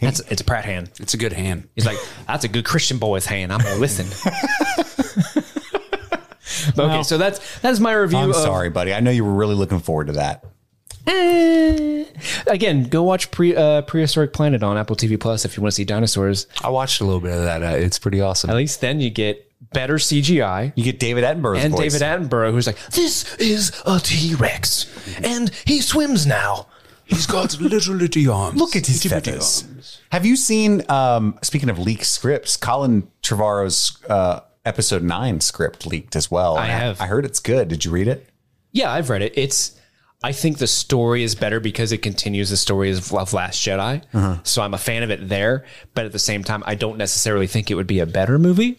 [0.00, 0.90] That's, it's a Pratt hand.
[0.98, 1.68] It's a good hand.
[1.74, 3.52] He's like, that's a good Christian boy's hand.
[3.52, 4.06] I'm gonna listen.
[6.78, 8.18] okay, so that's that's my review.
[8.18, 8.94] I'm of, sorry, buddy.
[8.94, 10.44] I know you were really looking forward to that.
[12.46, 15.76] Again, go watch pre uh, prehistoric planet on Apple TV Plus if you want to
[15.76, 16.46] see dinosaurs.
[16.62, 17.62] I watched a little bit of that.
[17.62, 18.50] Uh, it's pretty awesome.
[18.50, 20.72] At least then you get better CGI.
[20.76, 21.98] You get David Attenborough's And voice.
[21.98, 24.86] David Attenborough, who's like, "This is a T Rex,
[25.22, 26.66] and he swims now."
[27.04, 28.58] He's got little little arms.
[28.58, 30.00] Look at his feathers.
[30.12, 30.82] Have you seen?
[30.88, 36.56] Um, speaking of leaked scripts, Colin Trevorrow's uh, episode nine script leaked as well.
[36.56, 37.00] I And have.
[37.00, 37.68] I heard it's good.
[37.68, 38.28] Did you read it?
[38.72, 39.32] Yeah, I've read it.
[39.36, 39.76] It's.
[40.22, 44.02] I think the story is better because it continues the story of, of Last Jedi.
[44.46, 45.64] So I'm a fan of it there.
[45.94, 48.78] But at the same time, I don't necessarily think it would be a better movie.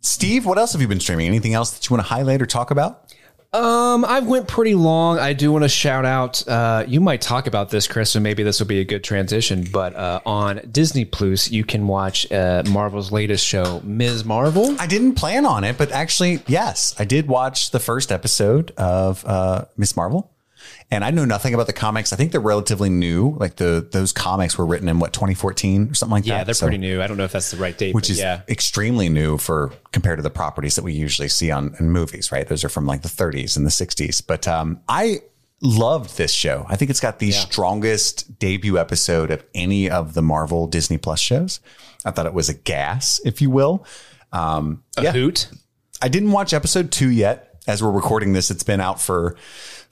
[0.00, 1.26] Steve, what else have you been streaming?
[1.26, 3.14] Anything else that you want to highlight or talk about?
[3.52, 5.20] Um, I went pretty long.
[5.20, 6.46] I do want to shout out.
[6.48, 9.64] Uh, you might talk about this, Chris, so maybe this will be a good transition.
[9.72, 14.24] But uh, on Disney Plus, you can watch uh, Marvel's latest show, Ms.
[14.24, 14.74] Marvel.
[14.80, 19.24] I didn't plan on it, but actually, yes, I did watch the first episode of
[19.24, 20.33] uh, Miss Marvel.
[20.90, 22.12] And I know nothing about the comics.
[22.12, 23.36] I think they're relatively new.
[23.38, 26.28] Like the those comics were written in what 2014 or something like that.
[26.28, 27.00] Yeah, they're So- pretty new.
[27.02, 28.42] I don't know if that's the right date, which is yeah.
[28.48, 32.46] extremely new for compared to the properties that we usually see on in movies, right?
[32.46, 34.22] Those are from like the 30s and the 60s.
[34.26, 35.22] But um, I
[35.60, 36.66] loved this show.
[36.68, 41.20] I think it's got the strongest debut episode of any of the Marvel Disney Plus
[41.20, 41.60] shows.
[42.04, 43.86] I thought it was a gas, if you will.
[44.32, 45.48] Um, A hoot.
[46.02, 47.50] I didn't watch episode two yet.
[47.66, 49.36] as we're recording this, it's been out for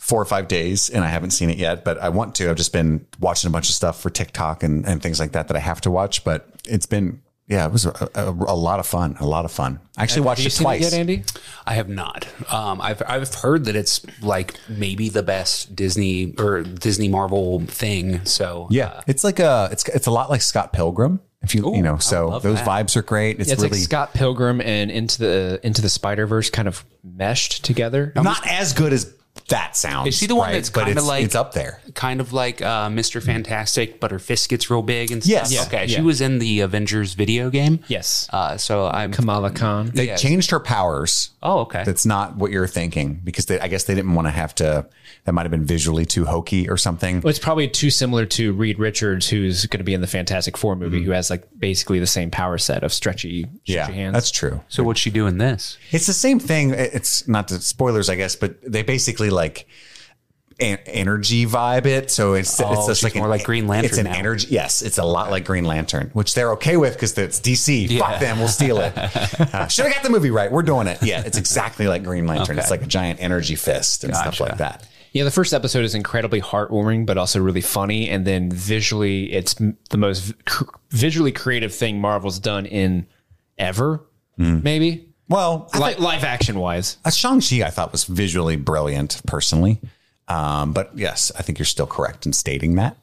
[0.02, 2.50] four or five days and I haven't seen it yet, but I want to.
[2.50, 5.46] I've just been watching a bunch of stuff for TikTok and, and things like that
[5.46, 8.80] that I have to watch, but it's been, yeah, it was a, a, a lot
[8.80, 9.16] of fun.
[9.20, 9.78] A lot of fun.
[9.96, 10.80] I actually watched Have you it seen twice.
[10.80, 11.22] it yet, Andy?
[11.66, 12.26] I have not.
[12.50, 18.24] Um, I've I've heard that it's like maybe the best Disney or Disney Marvel thing.
[18.24, 21.20] So Yeah, it's like a it's it's a lot like Scott Pilgrim.
[21.42, 22.66] If you you know, so those that.
[22.66, 23.38] vibes are great.
[23.40, 26.85] It's, It's really like Scott Pilgrim and into the into the Spider Verse kind of
[27.04, 28.12] meshed together.
[28.16, 29.12] not as good as
[29.48, 30.08] that sounds.
[30.08, 30.54] Is she the one right?
[30.54, 31.80] that's kinda like- it's up there?
[31.94, 33.22] kind of like uh, Mr.
[33.22, 35.30] Fantastic, but her fist gets real big and stuff.
[35.30, 35.52] Yes.
[35.52, 35.96] Yeah, okay, yeah.
[35.96, 37.80] she was in the Avengers video game.
[37.88, 38.28] Yes.
[38.33, 39.12] Uh, so I'm.
[39.12, 39.90] Kamala Khan.
[39.94, 40.22] They Yes.
[40.22, 41.30] changed her powers.
[41.42, 41.83] Oh, okay.
[41.85, 44.87] That's not what you're thinking because they, I guess they didn't want to have to.
[45.25, 47.20] That might have been visually too hokey or something.
[47.20, 50.56] Well, it's probably too similar to Reed Richards, who's going to be in the Fantastic
[50.56, 54.14] Four movie, who has like basically the same power set of stretchy, stretchy yeah, hands.
[54.14, 54.60] that's true.
[54.68, 55.79] so what's she doing this?
[55.92, 56.70] It's the same thing.
[56.70, 59.68] It's not the spoilers, I guess, but they basically like
[60.58, 62.10] en- energy vibe it.
[62.10, 64.14] So it's it's Oh, just like more an, like Green Lantern It's an now.
[64.18, 64.48] energy.
[64.50, 67.96] Yes, it's a lot like Green Lantern, which they're okay with because it's DC.
[67.96, 68.92] Fuck them, we'll steal it.
[69.52, 70.50] Uh, Should have got the movie right.
[70.50, 71.02] We're doing it.
[71.02, 72.58] Yeah, it's exactly like Green Lantern.
[72.58, 74.87] It's like a giant energy fist and stuff like that.
[75.13, 78.08] Yeah, the first episode is incredibly heartwarming, but also really funny.
[78.08, 83.06] And then visually, it's the most cr- visually creative thing Marvel's done in
[83.58, 84.00] ever,
[84.38, 85.08] maybe.
[85.29, 86.96] Well, Li- live action wise.
[87.04, 89.81] Uh, Shang-Chi I thought was visually brilliant personally.
[90.29, 92.96] Um, but yes, I think you're still correct in stating that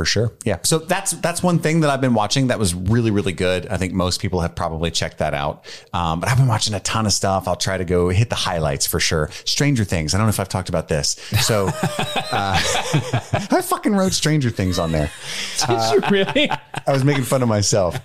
[0.00, 0.32] for sure.
[0.46, 0.60] Yeah.
[0.62, 3.66] So that's, that's one thing that I've been watching that was really, really good.
[3.66, 5.66] I think most people have probably checked that out.
[5.92, 7.46] Um, but I've been watching a ton of stuff.
[7.46, 9.28] I'll try to go hit the highlights for sure.
[9.44, 10.14] Stranger Things.
[10.14, 11.20] I don't know if I've talked about this.
[11.42, 11.72] So, uh,
[12.32, 15.10] I fucking wrote Stranger Things on there.
[15.66, 16.50] Did you really?
[16.50, 17.98] I was making fun of myself.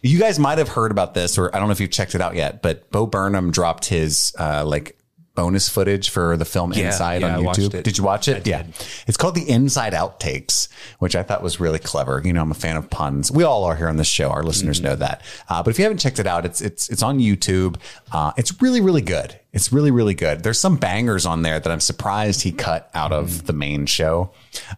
[0.00, 2.20] You guys might have heard about this, or I don't know if you've checked it
[2.20, 4.96] out yet, but Bo Burnham dropped his uh, like
[5.34, 7.82] bonus footage for the film Inside yeah, on YouTube.
[7.82, 8.46] Did you watch it?
[8.46, 8.64] Yeah.
[9.06, 10.68] It's called the Inside Outtakes,
[10.98, 12.20] which I thought was really clever.
[12.24, 13.30] You know, I'm a fan of puns.
[13.32, 14.30] We all are here on this show.
[14.30, 14.86] Our listeners Mm-hmm.
[14.88, 15.22] know that.
[15.48, 17.76] Uh, but if you haven't checked it out, it's it's it's on YouTube.
[18.12, 19.38] Uh, it's really really good.
[19.52, 20.42] It's really really good.
[20.42, 23.24] There's some bangers on there that I'm surprised he cut out Mm-hmm.
[23.24, 24.32] of the main show.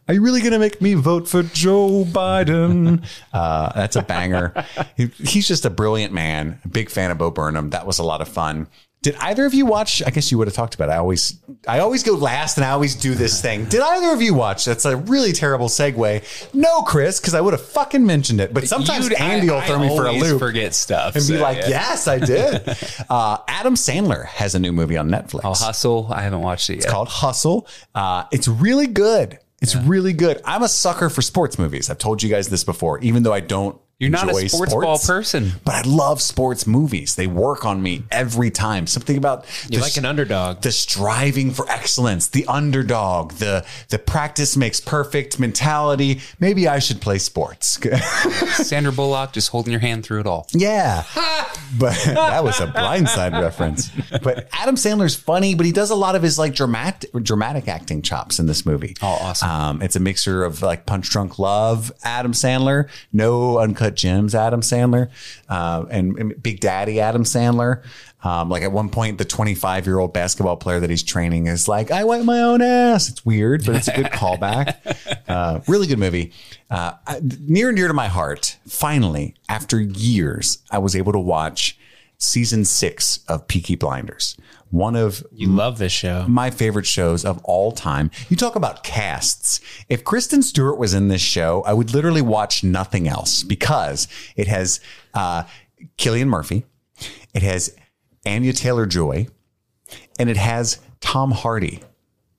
[0.09, 3.05] Are you really gonna make me vote for Joe Biden?
[3.33, 4.53] uh, that's a banger.
[4.97, 6.61] He- he's just a brilliant man.
[6.71, 7.71] Big fan of Bo Burnham.
[7.71, 8.69] That was a lot of fun.
[9.05, 10.03] Did either of you watch?
[10.07, 10.93] I guess you would have talked about it.
[10.93, 11.39] I always,
[11.69, 13.67] I always go last, and I always do this thing.
[13.67, 14.65] Did either of you watch?
[14.65, 16.55] That's a really terrible segue.
[16.55, 18.55] No, Chris, because I would have fucking mentioned it.
[18.55, 21.37] But sometimes You'd- Andy will throw I me for a loop Forget stuff and be
[21.37, 21.69] so, like, yeah.
[21.69, 22.67] "Yes, I did."
[23.11, 26.09] uh, Adam Sandler has a new movie on Netflix Oh, Hustle.
[26.11, 26.85] I haven't watched it yet.
[26.85, 27.69] It's called Hustle.
[27.95, 29.39] Uh, it's really good.
[29.61, 30.41] It's really good.
[30.45, 31.89] I'm a sucker for sports movies.
[31.89, 33.79] I've told you guys this before, even though I don't.
[33.99, 35.53] You're not a enjoy sports ball person.
[35.65, 37.15] but I love sports movies.
[37.15, 38.87] They work on me every time.
[38.87, 40.63] Something about You like an underdog.
[40.63, 46.21] the striving for excellence, the underdog, the the practice makes perfect mentality.
[46.41, 47.79] Maybe I should play sports.
[48.67, 50.49] Sandra Bullock just holding your hand through it all.
[50.53, 51.05] Yeah.
[51.79, 53.91] but that was a blindside reference.
[54.23, 58.03] But Adam Sandler's funny, but he does a lot of his like dramatic dramatic acting
[58.03, 58.97] chops in this movie.
[59.03, 59.49] Oh, awesome.
[59.51, 64.61] Um, it's a mixture of like Punch Drunk Love, Adam Sandler, No Uncut Gems, Adam
[64.61, 65.11] Sandler,
[65.49, 67.83] uh, and, and Big Daddy Adam Sandler.
[68.23, 71.69] Um, like at one point, the 25 year old basketball player that he's training is
[71.69, 73.11] like, I wipe my own ass.
[73.11, 74.77] It's weird, but it's a good callback.
[75.27, 76.33] Uh, really good movie.
[76.71, 76.93] Uh,
[77.41, 78.59] near and dear to my heart.
[78.69, 81.79] Finally, after years, I was able to watch
[82.19, 84.37] season six of Peaky Blinders.
[84.75, 86.27] One of You love this show.
[86.27, 88.11] my favorite shows of all time.
[88.29, 89.61] You talk about casts.
[89.89, 94.49] If Kristen Stewart was in this show, I would literally watch nothing else because it
[94.49, 94.81] has
[95.15, 95.45] uh,
[95.97, 96.65] Cillian Murphy,
[97.33, 97.77] it has
[98.27, 99.29] Anya Taylor Joy,
[100.19, 101.81] and it has Tom Hardy,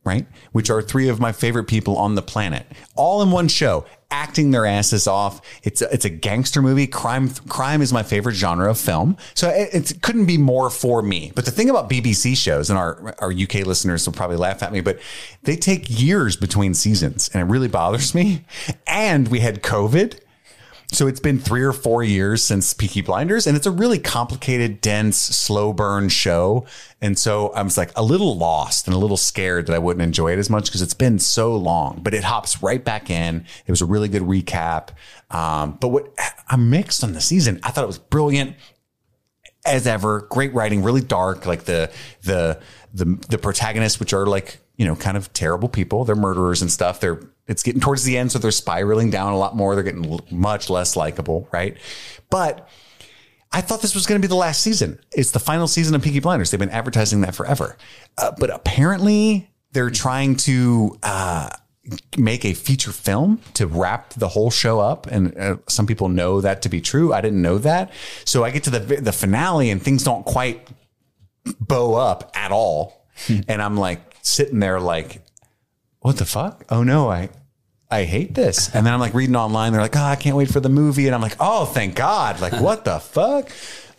[0.03, 0.27] right?
[0.51, 2.65] Which are three of my favorite people on the planet,
[2.97, 3.85] all in one show,
[4.15, 5.41] acting their asses off.
[5.63, 6.87] It's a, it's a gangster movie.
[6.87, 11.01] Crime crime is my favorite genre of film, so it, it couldn't be more for
[11.01, 11.33] me.
[11.35, 14.71] But the thing about BBC shows, and our our UK listeners will probably laugh at
[14.71, 14.99] me, but
[15.43, 18.43] they take years between seasons, and it really bothers me.
[18.87, 20.19] And we had COVID.
[20.95, 24.79] So it's been three or four years since Peaky Blinders, and it's a really complicated,
[24.79, 26.65] dense, slow burn show.
[27.01, 30.01] And so I was like a little lost and a little scared that I wouldn't
[30.01, 31.99] enjoy it as much because it's been so long.
[32.01, 33.45] But it hops right back in.
[33.67, 34.91] It was a really good recap.
[35.31, 36.13] Um, but what
[36.47, 37.59] I'm mixed on the season.
[37.63, 38.55] I thought it was brilliant
[39.65, 40.21] as ever.
[40.29, 41.45] Great writing, really dark.
[41.45, 41.91] Like the
[42.23, 42.61] the
[42.93, 46.05] the the protagonists, which are like you know kind of terrible people.
[46.05, 47.01] They're murderers and stuff.
[47.01, 49.75] They're it's getting towards the end, so they're spiraling down a lot more.
[49.75, 51.77] They're getting much less likable, right?
[52.29, 52.67] But
[53.51, 54.99] I thought this was going to be the last season.
[55.11, 56.51] It's the final season of Peaky Blinders.
[56.51, 57.77] They've been advertising that forever.
[58.17, 61.49] Uh, but apparently they're trying to uh,
[62.17, 65.07] make a feature film to wrap the whole show up.
[65.07, 67.13] And uh, some people know that to be true.
[67.13, 67.93] I didn't know that.
[68.25, 70.67] So I get to the, the finale and things don't quite
[71.59, 73.07] bow up at all.
[73.47, 75.21] and I'm like sitting there like,
[76.05, 76.63] what the fuck?
[76.69, 77.29] Oh no, I,
[77.89, 78.73] I hate this.
[78.75, 79.71] And then I'm like reading online.
[79.71, 81.07] They're like, oh, I can't wait for the movie.
[81.07, 82.39] And I'm like, oh, thank God.
[82.39, 83.49] Like, what the fuck?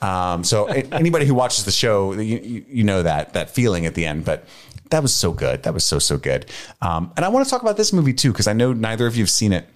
[0.00, 4.06] Um, so anybody who watches the show, you, you, know that, that feeling at the
[4.06, 4.44] end, but
[4.90, 5.64] that was so good.
[5.64, 6.46] That was so, so good.
[6.80, 9.16] Um, and I want to talk about this movie too, because I know neither of
[9.16, 9.66] you have seen it.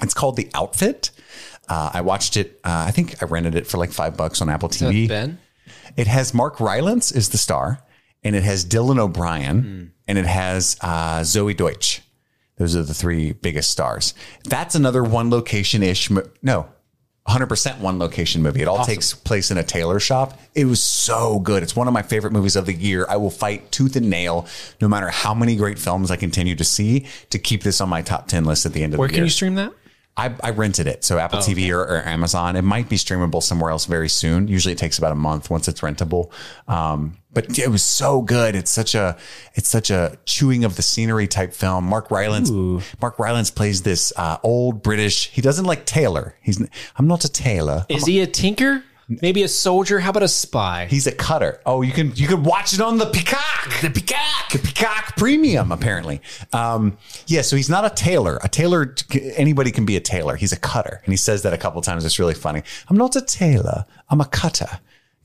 [0.00, 1.10] It's called The Outfit.
[1.68, 2.60] Uh, I watched it.
[2.64, 5.06] Uh, I think I rented it for like five bucks on Apple TV.
[5.06, 5.38] Ben?
[5.98, 7.82] It has Mark Rylance is the star,
[8.22, 12.02] and it has Dylan O'Brien, and it has uh, Zoey Deutch.
[12.56, 14.14] Those are the three biggest stars.
[14.44, 16.10] That's another one location ish.
[16.10, 16.68] Mo- no,
[17.28, 18.62] 100% one location movie.
[18.62, 20.40] It all takes place in a tailor shop.
[20.54, 21.62] It was so good.
[21.62, 23.06] It's one of my favorite movies of the year.
[23.08, 24.46] I will fight tooth and nail,
[24.80, 28.00] no matter how many great films I continue to see, to keep this on my
[28.00, 29.18] top 10 list at the end of Where the year.
[29.18, 29.72] Where can you stream that?
[30.18, 31.04] I, I rented it.
[31.04, 32.56] So Apple TV or, or Amazon.
[32.56, 34.48] It might be streamable somewhere else very soon.
[34.48, 36.32] Usually it takes about a month once it's rentable.
[36.66, 38.56] Um, but it was so good.
[38.56, 39.16] It's such a
[39.54, 41.84] it's such a chewing of the scenery type film.
[41.84, 42.50] Mark Rylance
[43.00, 45.28] Mark Rylance plays this uh, old British.
[45.28, 46.34] He doesn't like Taylor.
[46.40, 46.60] He's
[46.96, 47.86] I'm not a tailor.
[47.88, 48.82] Is he a tinker?
[49.08, 50.00] Maybe a soldier?
[50.00, 50.86] How about a spy?
[50.86, 51.60] He's a cutter.
[51.64, 53.80] Oh, you can you can watch it on the Peacock.
[53.80, 54.52] The Peacock.
[54.52, 56.20] The Peacock Premium, apparently.
[56.52, 58.38] Um, yeah, so he's not a tailor.
[58.44, 58.94] A tailor,
[59.36, 60.36] anybody can be a tailor.
[60.36, 62.04] He's a cutter, and he says that a couple times.
[62.04, 62.62] It's really funny.
[62.88, 63.86] I'm not a tailor.
[64.10, 64.78] I'm a cutter.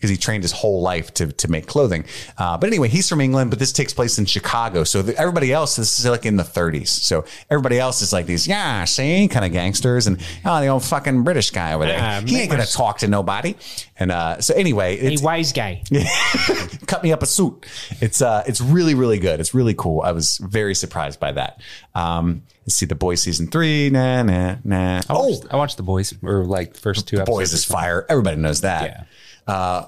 [0.03, 2.03] Because he trained his whole life to, to make clothing.
[2.37, 4.83] Uh, but anyway, he's from England, but this takes place in Chicago.
[4.83, 6.89] So the, everybody else, this is like in the 30s.
[6.89, 10.07] So everybody else is like these, yeah, see, kind of gangsters.
[10.07, 11.97] And oh, the old fucking British guy over there.
[12.01, 13.55] Ah, he ain't going to talk to nobody.
[13.97, 15.81] And uh, so anyway, it's, wise guy.
[16.87, 17.65] cut me up a suit.
[18.01, 19.39] It's uh, it's really really good.
[19.39, 20.01] It's really cool.
[20.01, 21.61] I was very surprised by that.
[21.95, 23.89] Um, let's see the boys season three.
[23.89, 24.97] Nah nah nah.
[24.97, 27.37] I Oh, watched, I watched the boys or like first two episodes.
[27.37, 28.05] boys is fire.
[28.09, 29.07] Everybody knows that.
[29.47, 29.85] Uh,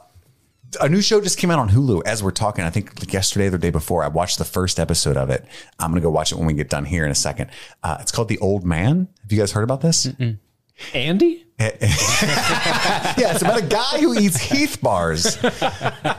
[0.81, 2.65] a new show just came out on Hulu as we're talking.
[2.65, 4.03] I think like yesterday or the day before.
[4.03, 5.45] I watched the first episode of it.
[5.79, 7.49] I'm gonna go watch it when we get done here in a second.
[7.83, 9.07] Uh, it's called The Old Man.
[9.21, 10.07] Have you guys heard about this?
[10.93, 11.45] Andy?
[11.59, 15.37] yeah, it's about a guy who eats Heath bars,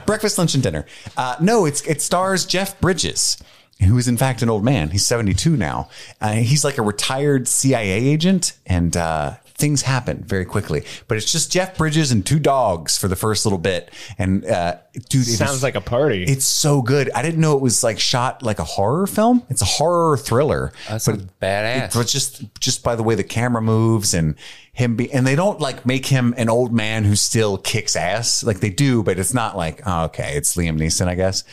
[0.07, 0.85] breakfast, lunch, and dinner.
[1.15, 3.37] Uh, no, it's it stars Jeff Bridges,
[3.85, 4.89] who is in fact an old man.
[4.89, 5.89] He's seventy two now.
[6.19, 10.83] Uh, he's like a retired CIA agent, and uh, things happen very quickly.
[11.07, 13.91] But it's just Jeff Bridges and two dogs for the first little bit.
[14.19, 14.77] And uh,
[15.09, 16.23] dude, it Sounds is- like a party.
[16.23, 17.09] it's so good.
[17.15, 19.43] I didn't know it was like shot like a horror film.
[19.49, 20.71] It's a horror thriller.
[20.87, 21.93] That sounds badass.
[21.93, 24.35] But just just by the way the camera moves and
[24.73, 28.43] him be and they don't like make him an old man who still kicks ass
[28.43, 31.43] like they do, but it's not like oh, okay, it's Liam Neeson, I guess.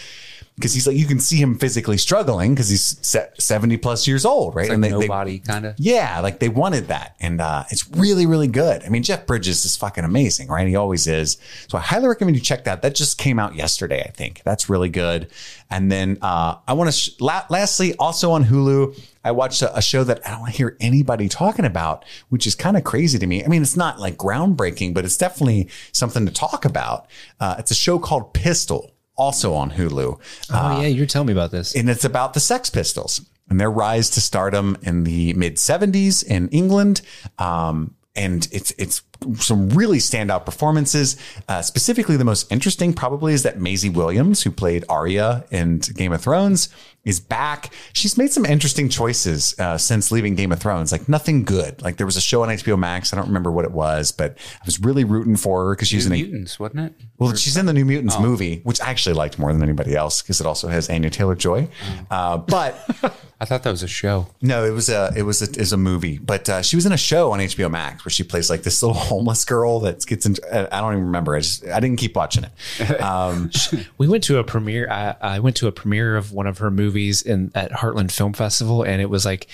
[0.57, 4.25] Because he's like you can see him physically struggling because he's se- seventy plus years
[4.25, 4.69] old, right?
[4.71, 5.75] Like they, they- nobody kind of.
[5.79, 7.17] yeah, like they wanted that.
[7.19, 8.85] And uh, it's really, really good.
[8.85, 10.69] I mean, Jeff Bridges is fucking amazing, right?
[10.69, 11.39] He always is.
[11.67, 12.83] So I highly recommend you check that.
[12.83, 14.43] That just came out yesterday, I think.
[14.45, 15.29] That's really good.
[15.71, 19.77] And then uh, I want to, sh- la- lastly, also on Hulu, I watched a,
[19.77, 23.27] a show that I don't hear anybody talking about, which is kind of crazy to
[23.27, 23.43] me.
[23.45, 27.09] I mean, it's not like groundbreaking, but it's definitely something to talk about.
[27.41, 30.19] Uh, it's a show called Pistol, also on Hulu
[30.53, 31.75] oh, yeah, you're telling me about this.
[31.75, 36.25] and it's about the Sex Pistols and their rise to stardom in the mid 70s
[36.25, 37.03] in England.
[37.39, 39.03] Um, and it's it's
[39.37, 41.17] some really standout performances.
[41.49, 46.13] Uh, specifically, the most interesting probably is that Maisie Williams, who played Arya in Game
[46.13, 46.69] of Thrones,
[47.05, 47.73] is back.
[47.93, 50.91] She's made some interesting choices uh, since leaving Game of Thrones.
[50.91, 51.83] Like nothing good.
[51.83, 53.13] Like there was a show on HBO Max.
[53.13, 56.07] I don't remember what it was, but I was really rooting for her because she's
[56.07, 56.95] in a Mutants, wasn't it?
[57.19, 60.23] well, she's in the New Mutants movie, which I actually liked more than anybody else
[60.23, 61.69] because it also has Anya Taylor Joy.
[62.11, 62.75] Uh, but
[63.41, 64.29] I thought that was a show.
[64.41, 66.17] no, it was a it was a, is a movie.
[66.19, 68.83] But uh, she was in a show on HBO Max where she plays like this
[68.83, 70.43] little homeless girl that gets into.
[70.75, 71.37] I don't even remember.
[71.37, 73.01] I just I didn't keep watching it.
[73.01, 73.51] Um,
[73.99, 74.91] We went to a premiere.
[74.91, 78.33] I, I went to a premiere of one of her movies in at Heartland Film
[78.33, 79.49] Festival, and it was like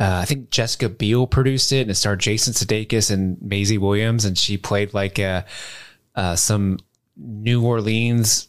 [0.00, 4.24] uh, I think Jessica Biel produced it, and it starred Jason Sudeikis and Maisie Williams,
[4.24, 5.44] and she played like a,
[6.16, 6.78] uh, some
[7.16, 8.48] New Orleans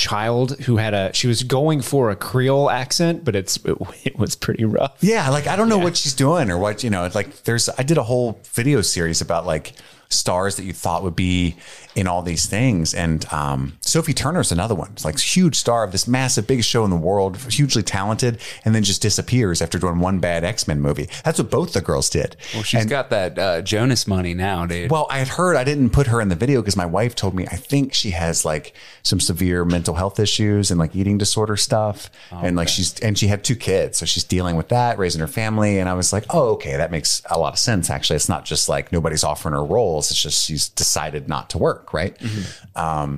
[0.00, 4.18] child who had a she was going for a Creole accent, but it's it, it
[4.18, 4.96] was pretty rough.
[5.00, 7.08] yeah, like I don't know what she's doing or what you know.
[7.14, 9.74] Like there's I did a whole video series about like
[10.08, 11.54] stars that you thought would be
[11.94, 12.94] in all these things.
[12.94, 14.90] And um, Sophie Turner's another one.
[14.92, 18.74] It's like huge star of this massive, biggest show in the world, hugely talented, and
[18.74, 21.08] then just disappears after doing one bad X Men movie.
[21.24, 22.36] That's what both the girls did.
[22.54, 24.90] Well, she's got that uh, Jonas money now, dude.
[24.90, 27.34] Well, I had heard I didn't put her in the video because my wife told
[27.34, 31.56] me I think she has like some severe mental health issues and like eating disorder
[31.56, 35.20] stuff, and like she's and she had two kids, so she's dealing with that, raising
[35.20, 35.78] her family.
[35.78, 37.90] And I was like, oh, okay, that makes a lot of sense.
[37.90, 41.58] Actually, it's not just like nobody's offering her roles; it's just she's decided not to
[41.58, 42.16] work, right?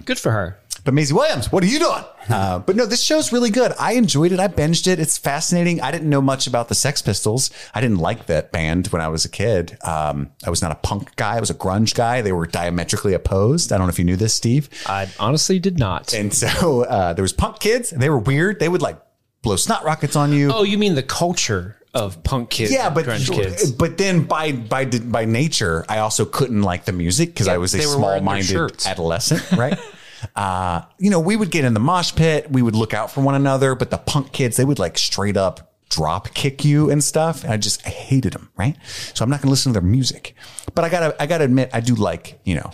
[0.04, 0.58] Good for her.
[0.84, 2.04] But Maisie Williams, what are you doing?
[2.30, 3.72] Uh, but no, this show's really good.
[3.80, 4.38] I enjoyed it.
[4.38, 5.00] I binged it.
[5.00, 5.80] It's fascinating.
[5.80, 7.50] I didn't know much about the Sex Pistols.
[7.74, 9.76] I didn't like that band when I was a kid.
[9.82, 11.36] Um, I was not a punk guy.
[11.36, 12.22] I was a grunge guy.
[12.22, 13.72] They were diametrically opposed.
[13.72, 14.70] I don't know if you knew this, Steve.
[14.86, 16.14] I honestly did not.
[16.14, 17.90] And so uh, there was punk kids.
[17.90, 18.60] They were weird.
[18.60, 19.02] They would like
[19.42, 20.52] blow snot rockets on you.
[20.52, 22.72] Oh, you mean the culture of punk kids?
[22.72, 23.70] yeah, but grunge kids.
[23.72, 27.74] but then by by by nature, I also couldn't like the music because I was
[27.74, 29.78] a they were wearing their small-minded adolescent, right?
[30.36, 33.20] uh, you know, we would get in the mosh pit, we would look out for
[33.20, 37.05] one another, but the punk kids, they would like straight up drop kick you and
[37.05, 37.45] stuff.
[37.45, 38.76] And I just I hated them, right?
[39.14, 40.34] So I'm not going to listen to their music.
[40.74, 42.70] But I gotta I gotta admit, I do like you know,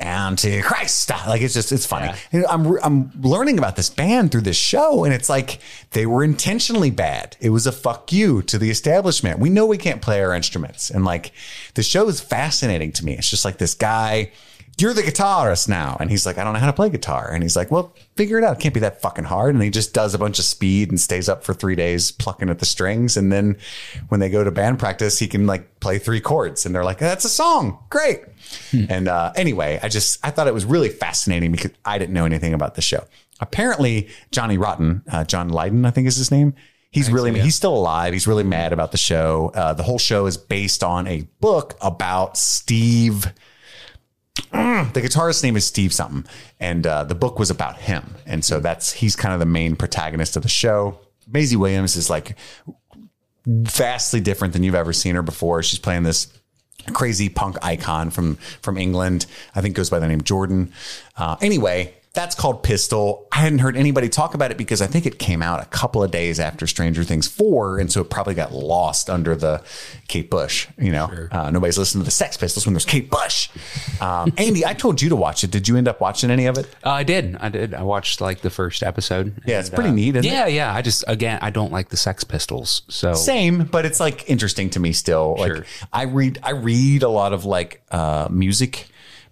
[0.00, 1.10] Antichrist.
[1.26, 2.12] Like it's just it's funny.
[2.30, 5.60] You know, I'm I'm learning about this band through this show, and it's like
[5.90, 7.36] they were intentionally bad.
[7.40, 9.40] It was a fuck you to the establishment.
[9.40, 11.32] We know we can't play our instruments, and like
[11.74, 13.14] the show is fascinating to me.
[13.14, 14.30] It's just like this guy.
[14.78, 15.96] You're the guitarist now.
[16.00, 17.30] And he's like, I don't know how to play guitar.
[17.32, 18.58] And he's like, well, figure it out.
[18.58, 19.54] It can't be that fucking hard.
[19.54, 22.50] And he just does a bunch of speed and stays up for three days plucking
[22.50, 23.16] at the strings.
[23.16, 23.56] And then
[24.08, 26.66] when they go to band practice, he can like play three chords.
[26.66, 27.78] And they're like, that's a song.
[27.88, 28.20] Great.
[28.90, 32.26] And uh, anyway, I just, I thought it was really fascinating because I didn't know
[32.26, 33.06] anything about the show.
[33.40, 36.54] Apparently, Johnny Rotten, uh, John Lydon, I think is his name.
[36.90, 38.12] He's really, he's still alive.
[38.14, 39.52] He's really mad about the show.
[39.54, 43.32] Uh, the whole show is based on a book about Steve
[44.92, 46.24] the guitarist's name is Steve something,
[46.60, 49.76] and uh, the book was about him, and so that's he's kind of the main
[49.76, 50.98] protagonist of the show.
[51.28, 52.36] Maisie Williams is like
[53.46, 55.62] vastly different than you've ever seen her before.
[55.62, 56.28] She's playing this
[56.92, 59.26] crazy punk icon from from England.
[59.54, 60.72] I think goes by the name Jordan.
[61.16, 63.28] Uh, anyway, that's called Pistol.
[63.30, 66.02] I hadn't heard anybody talk about it because I think it came out a couple
[66.02, 69.62] of days after Stranger Things four, and so it probably got lost under the
[70.08, 70.66] Kate Bush.
[70.78, 73.50] You know, uh, nobody's listening to the Sex Pistols when there's Kate Bush.
[74.00, 75.50] Um, Andy, I told you to watch it.
[75.50, 76.66] Did you end up watching any of it?
[76.84, 77.36] Uh, I did.
[77.36, 77.74] I did.
[77.74, 79.34] I watched like the first episode.
[79.46, 80.34] Yeah, it's pretty uh, neat, isn't it?
[80.34, 80.74] yeah, yeah.
[80.74, 82.82] I just again, I don't like the Sex Pistols.
[82.88, 85.36] So Same, but it's like interesting to me still.
[85.36, 85.56] Sure.
[85.56, 88.88] Like I read, I read a lot of like uh, music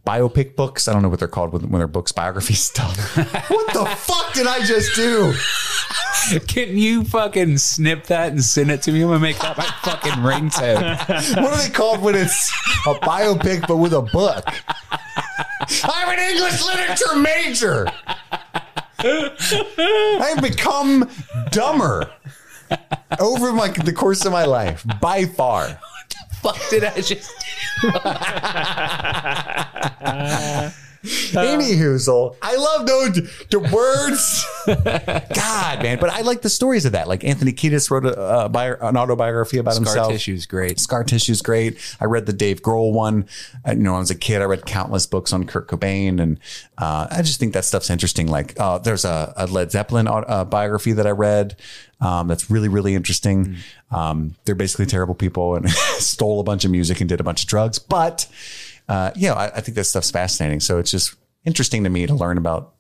[0.06, 0.86] biopic books.
[0.88, 3.16] I don't know what they're called when, when they're books, biography stuff.
[3.16, 5.34] what the fuck did I just do?
[6.46, 9.02] can you fucking snip that and send it to me?
[9.02, 10.94] I'm gonna make that my fucking ringtone.
[11.42, 12.50] What are they called when it's
[12.86, 14.44] a biopic but with a book?
[15.84, 17.86] I'm an English literature major.
[18.98, 21.08] I've become
[21.50, 22.10] dumber
[23.18, 25.78] over my, the course of my life by far.
[26.44, 27.32] Fuck did I just?
[27.80, 27.88] do?
[31.38, 32.36] Any hoozle.
[32.40, 34.46] I love those the words.
[35.34, 35.98] God, man.
[35.98, 37.08] But I like the stories of that.
[37.08, 39.94] Like Anthony Kiedis wrote a, uh, bio, an autobiography about himself.
[39.94, 40.12] Scar himself.
[40.12, 40.80] tissue's great.
[40.80, 41.78] Scar tissue's great.
[42.00, 43.26] I read the Dave Grohl one.
[43.64, 46.22] I, you know, when I was a kid, I read countless books on Kurt Cobain,
[46.22, 46.40] and
[46.78, 48.28] uh, I just think that stuff's interesting.
[48.28, 51.56] Like, uh, there's a, a Led Zeppelin uh, biography that I read.
[52.04, 53.56] Um, that's really, really interesting.
[53.90, 57.42] Um, they're basically terrible people and stole a bunch of music and did a bunch
[57.42, 57.78] of drugs.
[57.78, 58.26] But,
[58.88, 60.60] uh, you know, I, I think that stuff's fascinating.
[60.60, 62.74] So it's just interesting to me to learn about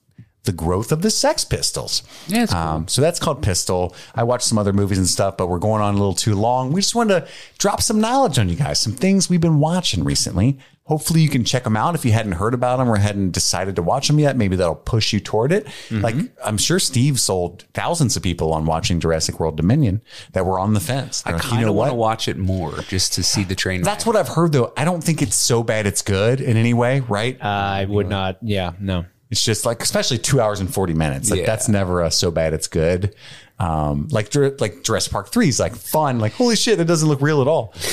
[0.44, 2.02] the growth of the Sex Pistols.
[2.28, 2.58] Yeah, cool.
[2.58, 3.96] Um, so that's called Pistol.
[4.14, 6.70] I watched some other movies and stuff, but we're going on a little too long.
[6.72, 10.04] We just wanted to drop some knowledge on you guys, some things we've been watching
[10.04, 10.58] recently.
[10.86, 13.74] Hopefully, you can check them out if you hadn't heard about them or hadn't decided
[13.76, 14.36] to watch them yet.
[14.36, 15.64] Maybe that'll push you toward it.
[15.64, 16.00] Mm-hmm.
[16.02, 16.14] Like
[16.44, 20.74] I'm sure Steve sold thousands of people on watching Jurassic World Dominion that were on
[20.74, 21.22] the fence.
[21.22, 23.80] They're I like, kind of want to watch it more just to see the train.
[23.80, 24.74] That's what I've heard though.
[24.76, 27.42] I don't think it's so bad it's good in any way, right?
[27.42, 28.36] I would not.
[28.42, 29.06] Yeah, no.
[29.30, 31.30] It's just like, especially two hours and 40 minutes.
[31.30, 31.46] Like Yeah.
[31.46, 33.14] that's never a so bad it's good.
[33.58, 36.18] Um, like, Jur- like Jurassic Park 3 is like fun.
[36.18, 37.72] Like, holy shit, it doesn't look real at all.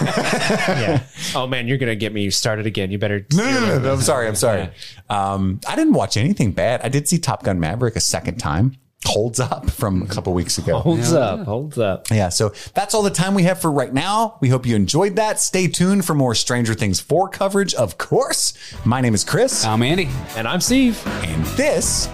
[0.00, 1.02] Yeah.
[1.34, 2.90] oh man, you're gonna get me started again.
[2.90, 3.26] You better.
[3.32, 4.26] No, no, no, no, I'm sorry.
[4.26, 4.70] I'm sorry.
[5.08, 6.80] Um, I didn't watch anything bad.
[6.82, 8.76] I did see Top Gun Maverick a second time.
[9.06, 10.78] Holds up from a couple weeks ago.
[10.78, 11.40] Holds up.
[11.46, 12.06] Holds up.
[12.10, 14.36] Yeah, so that's all the time we have for right now.
[14.40, 15.40] We hope you enjoyed that.
[15.40, 18.52] Stay tuned for more Stranger Things 4 coverage, of course.
[18.84, 20.08] My name is Chris, I'm Andy.
[20.36, 21.02] And I'm Steve.
[21.24, 22.08] and this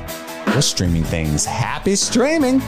[0.57, 1.45] was Streaming Things.
[1.45, 2.63] Happy streaming.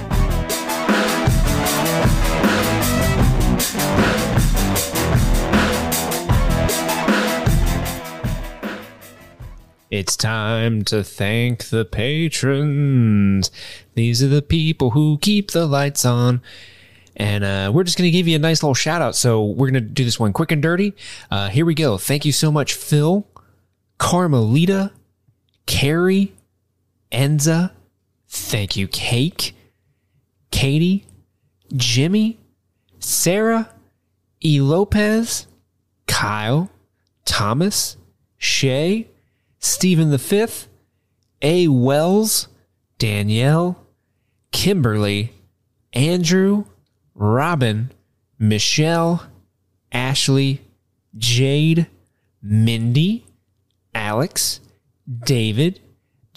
[9.90, 13.50] It's time to thank the patrons.
[13.94, 16.42] These are the people who keep the lights on.
[17.16, 19.16] And uh, we're just going to give you a nice little shout out.
[19.16, 20.92] So we're going to do this one quick and dirty.
[21.30, 21.96] Uh, here we go.
[21.96, 23.26] Thank you so much, Phil,
[23.96, 24.92] Carmelita,
[25.64, 26.34] Carrie,
[27.10, 27.70] Enza.
[28.28, 29.54] Thank you, Cake,
[30.50, 31.06] Katie,
[31.74, 32.38] Jimmy,
[32.98, 33.70] Sarah,
[34.44, 34.60] E.
[34.60, 35.46] Lopez,
[36.06, 36.70] Kyle,
[37.24, 37.96] Thomas,
[38.36, 39.08] Shay,
[39.58, 40.68] Stephen Fifth,
[41.42, 41.68] A.
[41.68, 42.48] Wells,
[42.98, 43.84] Danielle,
[44.52, 45.32] Kimberly,
[45.92, 46.64] Andrew,
[47.14, 47.90] Robin,
[48.38, 49.24] Michelle,
[49.90, 50.60] Ashley,
[51.16, 51.86] Jade,
[52.42, 53.26] Mindy,
[53.94, 54.60] Alex,
[55.24, 55.80] David,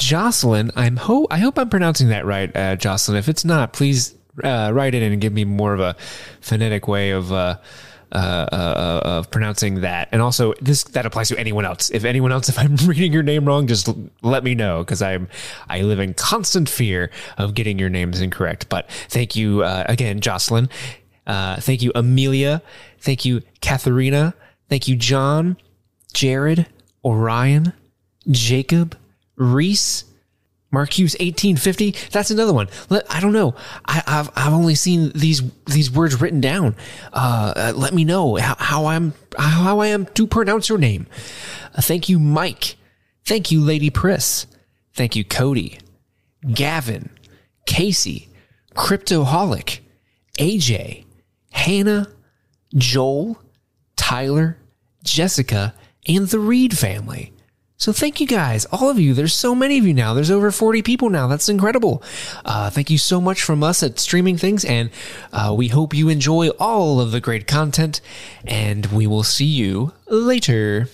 [0.02, 0.72] Jocelyn.
[0.76, 3.18] I'm ho- I hope I'm pronouncing that right, uh, Jocelyn.
[3.18, 5.96] If it's not, please uh, write it in and give me more of a
[6.42, 7.58] phonetic way of uh,
[8.12, 10.10] uh, uh, of pronouncing that.
[10.12, 11.92] And also, this that applies to anyone else.
[11.92, 15.04] If anyone else, if I'm reading your name wrong, just l- let me know because
[15.04, 15.30] I'm
[15.70, 18.70] I live in constant fear of getting your names incorrect.
[18.70, 20.68] But thank you uh, again, Jocelyn.
[21.28, 22.64] Uh, thank you, Amelia.
[23.00, 24.34] Thank you, Katharina.
[24.68, 25.58] Thank you, John,
[26.12, 26.66] Jared,
[27.06, 27.74] Orion,
[28.32, 28.98] Jacob,
[29.42, 30.06] Reese,
[30.72, 31.96] Marcuse eighteen fifty.
[32.12, 32.70] That's another one.
[32.90, 33.56] Let, I don't know.
[33.86, 36.76] I, I've I've only seen these these words written down.
[37.12, 41.08] Uh, uh, let me know how, how I'm how I am to pronounce your name.
[41.76, 42.76] Uh, thank you, Mike.
[43.26, 44.48] Thank you, Lady Priss.
[44.94, 45.80] Thank you, Cody,
[46.54, 47.10] Gavin,
[47.66, 48.30] Casey,
[48.76, 49.80] Cryptoholic,
[50.38, 51.06] AJ,
[51.52, 52.08] Hannah,
[52.76, 53.42] Joel,
[53.96, 54.58] Tyler,
[55.04, 55.74] Jessica,
[56.08, 57.34] and the Reed family.
[57.82, 59.16] So thank you guys, all of you.
[59.16, 60.14] There's so many of you now.
[60.14, 61.26] There's over 40 people now.
[61.26, 62.04] That's incredible.
[62.46, 64.92] Uh, thank you so much from us at Streaming Things, and
[65.34, 68.00] uh, we hope you enjoy all of the great content.
[68.46, 70.90] And we will see you later.